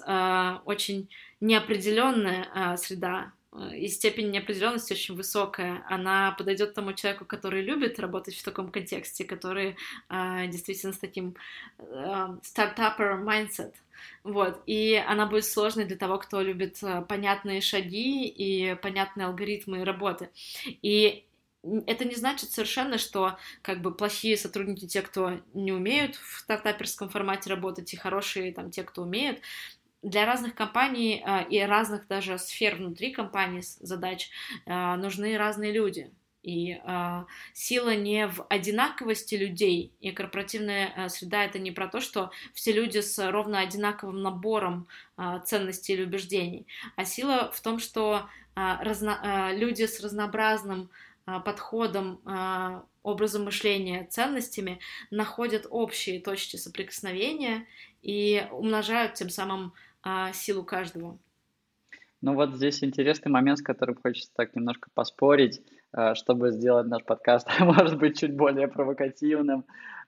[0.65, 1.09] очень
[1.45, 3.44] неопределенная а, среда, э,
[3.75, 5.85] и степень неопределенности очень высокая.
[5.89, 9.77] Она подойдет тому человеку, который любит работать в таком контексте, который
[10.09, 11.37] а, действительно с таким
[11.79, 13.75] а, стартапер mindset.
[14.23, 19.85] Вот, и она будет сложной для того, кто любит а, понятные шаги и понятные алгоритмы
[19.85, 20.31] работы.
[20.83, 21.25] И
[21.87, 27.09] это не значит совершенно, что как бы плохие сотрудники те, кто не умеют в стартаперском
[27.09, 29.41] формате работать, и хорошие там те, кто умеют.
[30.05, 34.31] Для разных компаний и разных даже сфер внутри компании задач
[34.67, 36.13] нужны разные люди.
[36.45, 37.25] И э,
[37.55, 42.71] сила не в одинаковости людей, и корпоративная э, среда это не про то, что все
[42.71, 44.87] люди с ровно одинаковым набором
[45.17, 49.19] э, ценностей или убеждений, а сила в том, что э, разно,
[49.53, 50.91] э, люди с разнообразным
[51.27, 54.81] э, подходом, э, образом мышления, ценностями
[55.11, 57.67] находят общие точки соприкосновения
[58.03, 59.73] и умножают тем самым
[60.05, 61.19] э, силу каждого.
[62.21, 65.61] Ну вот здесь интересный момент, с которым хочется так немножко поспорить.
[65.97, 69.65] Э, чтобы сделать наш подкаст, может быть, чуть более провокативным.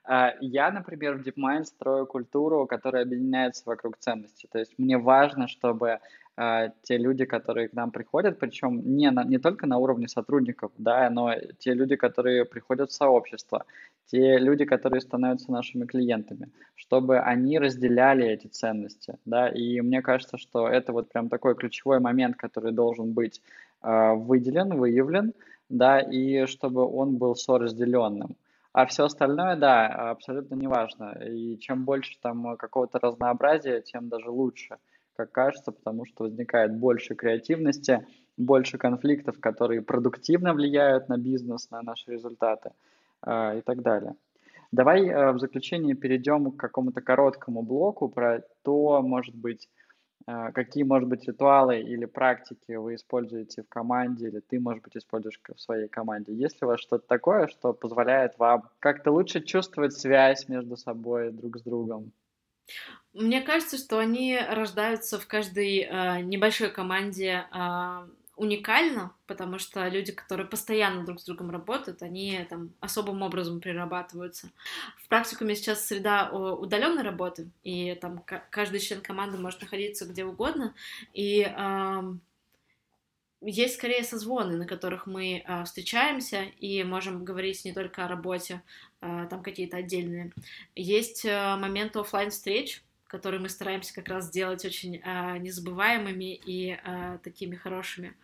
[0.08, 4.48] Э, я, например, в DeepMind строю культуру, которая объединяется вокруг ценностей.
[4.50, 6.00] То есть мне важно, чтобы
[6.36, 10.72] э, те люди, которые к нам приходят, причем не, на, не только на уровне сотрудников,
[10.78, 13.64] да, но те люди, которые приходят в сообщество,
[14.06, 20.38] те люди, которые становятся нашими клиентами, чтобы они разделяли эти ценности, да, и мне кажется,
[20.38, 23.42] что это вот прям такой ключевой момент, который должен быть
[23.82, 25.32] выделен, выявлен,
[25.68, 28.36] да, и чтобы он был соразделенным.
[28.72, 31.12] А все остальное, да, абсолютно неважно.
[31.26, 34.76] И чем больше там какого-то разнообразия, тем даже лучше,
[35.16, 38.06] как кажется, потому что возникает больше креативности,
[38.36, 42.70] больше конфликтов, которые продуктивно влияют на бизнес, на наши результаты
[43.26, 44.14] э, и так далее.
[44.72, 49.68] Давай э, в заключение перейдем к какому-то короткому блоку про то, может быть,
[50.28, 54.96] а, какие, может быть, ритуалы или практики вы используете в команде, или ты, может быть,
[54.96, 56.34] используешь в своей команде?
[56.34, 61.30] Есть ли у вас что-то такое, что позволяет вам как-то лучше чувствовать связь между собой,
[61.30, 62.10] друг с другом?
[63.12, 70.12] Мне кажется, что они рождаются в каждой э, небольшой команде э, уникально, потому что люди,
[70.12, 74.50] которые постоянно друг с другом работают, они там особым образом прирабатываются.
[75.02, 80.74] В практикуме сейчас среда удаленной работы, и там каждый член команды может находиться где угодно,
[81.14, 82.02] и э,
[83.40, 88.62] есть скорее созвоны, на которых мы э, встречаемся и можем говорить не только о работе,
[89.00, 90.32] там какие-то отдельные.
[90.74, 96.78] Есть э, моменты офлайн встреч, которые мы стараемся как раз сделать очень э, незабываемыми и
[96.82, 98.14] э, такими хорошими.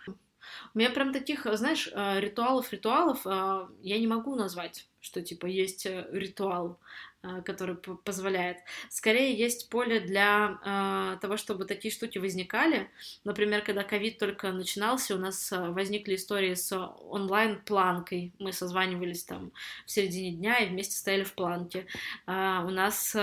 [0.75, 6.09] У меня прям таких, знаешь, ритуалов-ритуалов э, я не могу назвать, что типа есть э,
[6.13, 6.79] ритуал.
[7.25, 8.57] Э, который позволяет.
[8.89, 12.91] Скорее есть поле для э, того, чтобы такие штуки возникали.
[13.23, 18.33] Например, когда ковид только начинался, у нас э, возникли истории с онлайн-планкой.
[18.41, 19.53] Мы созванивались там
[19.87, 21.87] в середине дня и вместе стояли в планке.
[22.27, 23.17] У нас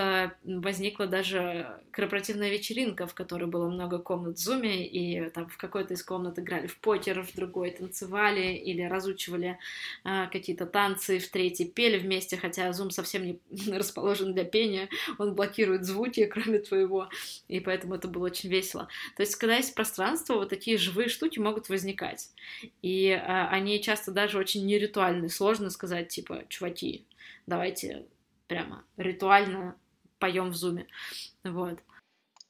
[0.43, 5.95] возникла даже корпоративная вечеринка, в которой было много комнат в Зуме, и там в какой-то
[5.95, 9.57] из комнат играли в покер, в другой танцевали или разучивали
[10.03, 13.39] какие-то танцы, в третьей пели вместе, хотя Zoom совсем не
[13.89, 17.09] расположен для пения, он блокирует звуки, кроме твоего,
[17.47, 18.87] и поэтому это было очень весело.
[19.15, 22.29] То есть, когда есть пространство, вот такие живые штуки могут возникать,
[22.81, 27.05] и а, они часто даже очень неритуальные, сложно сказать, типа, чуваки,
[27.47, 28.05] давайте
[28.47, 29.75] прямо ритуально
[30.19, 30.85] поем в зуме,
[31.43, 31.79] вот.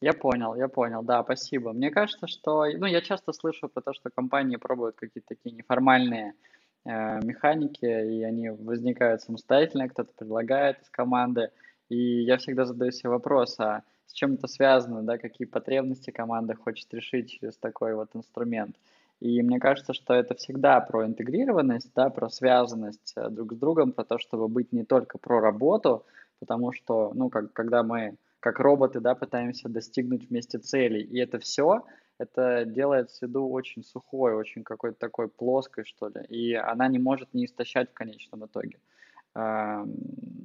[0.02, 1.74] Я понял, я понял, да, спасибо.
[1.74, 6.36] Мне кажется, что, ну, я часто слышу про то, что компании пробуют какие-то такие неформальные
[6.36, 6.59] Э,
[6.90, 11.52] механики, и они возникают самостоятельно, кто-то предлагает из команды.
[11.90, 16.56] И я всегда задаю себе вопрос, а с чем это связано, да, какие потребности команда
[16.56, 18.76] хочет решить через такой вот инструмент.
[19.20, 23.92] И мне кажется, что это всегда про интегрированность, да, про связанность э, друг с другом,
[23.92, 26.06] про то, чтобы быть не только про работу,
[26.40, 31.40] потому что, ну, как, когда мы как роботы, да, пытаемся достигнуть вместе целей, и это
[31.40, 31.84] все,
[32.20, 37.34] это делает среду очень сухой, очень какой-то такой плоской, что ли, и она не может
[37.34, 38.78] не истощать в конечном итоге,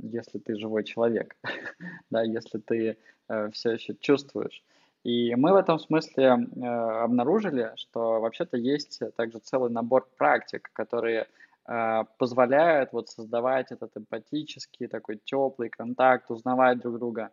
[0.03, 1.37] если ты живой человек,
[2.11, 2.97] да, если ты
[3.29, 4.62] э, все еще чувствуешь.
[5.03, 11.27] И мы в этом смысле э, обнаружили, что вообще-то есть также целый набор практик, которые
[11.66, 17.31] э, позволяют вот создавать этот эмпатический, такой теплый контакт, узнавать друг друга.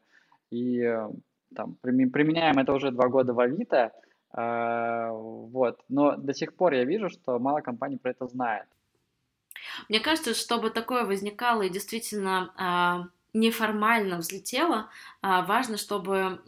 [0.50, 0.82] И
[1.56, 3.92] там, применяем это уже два года в Авито,
[4.34, 5.80] вот.
[5.90, 8.68] Но до сих пор я вижу, что мало компаний про это знает.
[9.90, 14.90] Мне кажется, чтобы такое возникало и действительно а, неформально взлетело,
[15.22, 16.42] а, важно, чтобы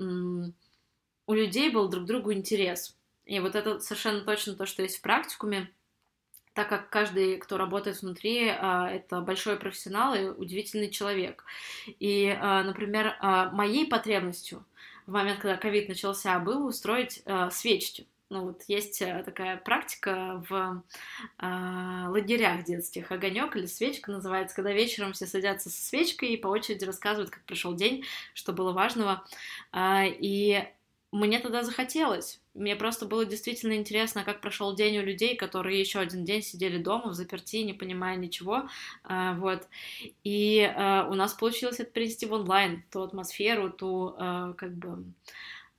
[1.25, 2.97] у людей был друг другу интерес.
[3.25, 5.71] И вот это совершенно точно то, что есть в практикуме,
[6.53, 11.45] так как каждый, кто работает внутри, это большой профессионал и удивительный человек.
[11.87, 13.17] И, например,
[13.53, 14.63] моей потребностью
[15.05, 18.07] в момент, когда ковид начался, было устроить э, свечки.
[18.29, 20.83] Ну вот есть э, такая практика в
[21.39, 23.11] э, лагерях детских.
[23.11, 27.43] Огонек или свечка называется, когда вечером все садятся со свечкой и по очереди рассказывают, как
[27.45, 29.23] прошел день, что было важного.
[29.71, 30.63] Э, и
[31.11, 32.42] мне тогда захотелось.
[32.53, 36.77] Мне просто было действительно интересно, как прошел день у людей, которые еще один день сидели
[36.77, 38.69] дома в заперти, не понимая ничего,
[39.03, 39.67] а, вот.
[40.23, 45.03] И а, у нас получилось это перенести в онлайн, ту атмосферу, ту, а, как бы,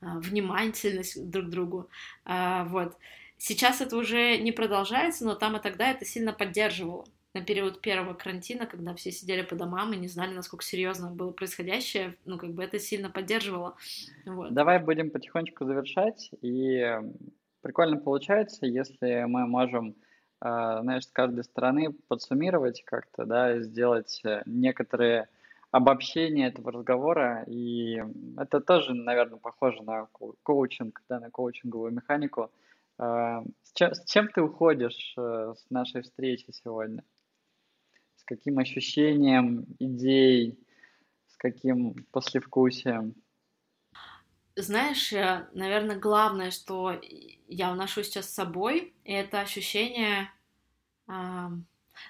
[0.00, 1.88] внимательность друг к другу,
[2.26, 2.96] вот.
[3.38, 7.04] Сейчас это уже не продолжается, но там и тогда это сильно поддерживало
[7.34, 11.32] на период первого карантина, когда все сидели по домам и не знали, насколько серьезно было
[11.32, 13.76] происходящее, ну, как бы это сильно поддерживало.
[14.24, 14.54] Вот.
[14.54, 16.96] Давай будем потихонечку завершать, и
[17.60, 19.96] прикольно получается, если мы можем,
[20.40, 25.28] а, знаешь, с каждой стороны подсуммировать как-то, да, сделать э, некоторые
[25.72, 28.00] обобщения этого разговора, и
[28.38, 30.06] это тоже, наверное, похоже на
[30.44, 32.52] коучинг, да, на коучинговую механику.
[32.96, 37.02] А, с чем, с чем ты уходишь э, с нашей встречи сегодня?
[38.24, 40.58] С каким ощущением, идей,
[41.28, 43.14] с каким послевкусием?
[44.56, 46.98] Знаешь, э, наверное, главное, что
[47.48, 50.30] я уношу сейчас с собой, это ощущение
[51.06, 51.12] э,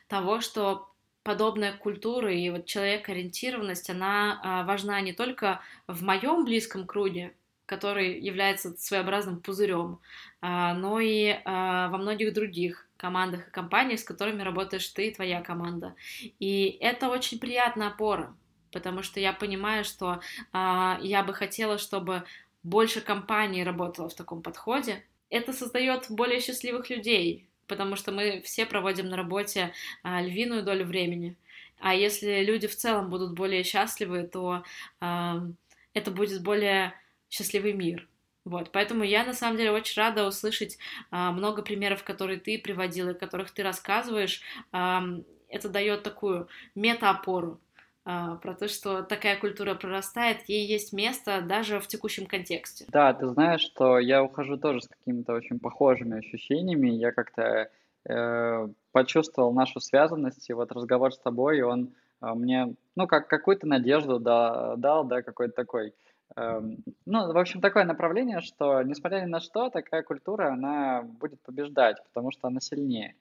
[0.07, 0.89] того, что
[1.25, 7.35] подобная культура и вот человек-ориентированность, она э, важна не только в моем близком круге,
[7.67, 9.99] который является своеобразным пузырем,
[10.41, 15.15] а, но и а, во многих других командах и компаниях, с которыми работаешь ты и
[15.15, 15.95] твоя команда.
[16.41, 18.35] И это очень приятная опора,
[18.73, 20.21] потому что я понимаю, что
[20.53, 22.23] а, я бы хотела, чтобы
[22.63, 25.05] больше компаний работало в таком подходе.
[25.29, 31.37] Это создает более счастливых людей, потому что мы все проводим на работе львиную долю времени.
[31.79, 34.65] А если люди в целом будут более счастливы, то
[35.01, 36.95] это будет более
[37.29, 38.09] счастливый мир.
[38.45, 40.79] Вот, поэтому я на самом деле очень рада услышать
[41.11, 44.43] а, много примеров, которые ты приводила, о которых ты рассказываешь.
[44.71, 45.03] А,
[45.49, 47.61] это дает такую метаопору
[48.05, 52.85] а, про то, что такая культура прорастает, ей есть место даже в текущем контексте.
[52.89, 56.91] Да, ты знаешь, что я ухожу тоже с какими-то очень похожими ощущениями.
[56.91, 57.71] Я как-то
[58.07, 63.67] э, почувствовал нашу связанность, и вот разговор с тобой, он э, мне, ну, как какую-то
[63.67, 65.95] надежду да, дал, да, какой-то такой
[66.37, 72.03] ну, в общем, такое направление, что, несмотря ни на что, такая культура, она будет побеждать,
[72.05, 73.15] потому что она сильнее.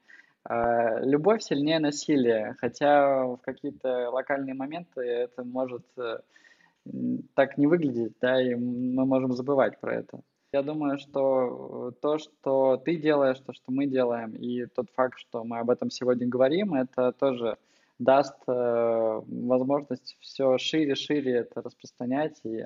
[0.50, 6.20] Э, любовь сильнее насилия, хотя в какие-то локальные моменты это может э,
[7.34, 10.20] так не выглядеть, да, и мы можем забывать про это.
[10.52, 15.44] Я думаю, что то, что ты делаешь, то, что мы делаем, и тот факт, что
[15.44, 17.58] мы об этом сегодня говорим, это тоже
[17.98, 22.66] даст э, возможность все шире, шире это распространять и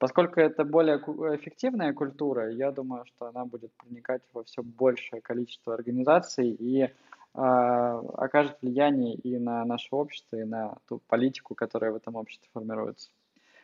[0.00, 5.74] Поскольку это более эффективная культура, я думаю, что она будет проникать во все большее количество
[5.74, 6.90] организаций и э,
[7.34, 13.10] окажет влияние и на наше общество, и на ту политику, которая в этом обществе формируется.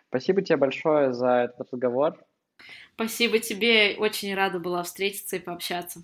[0.09, 2.23] Спасибо тебе большое за этот разговор.
[2.93, 6.03] Спасибо тебе, очень рада была встретиться и пообщаться.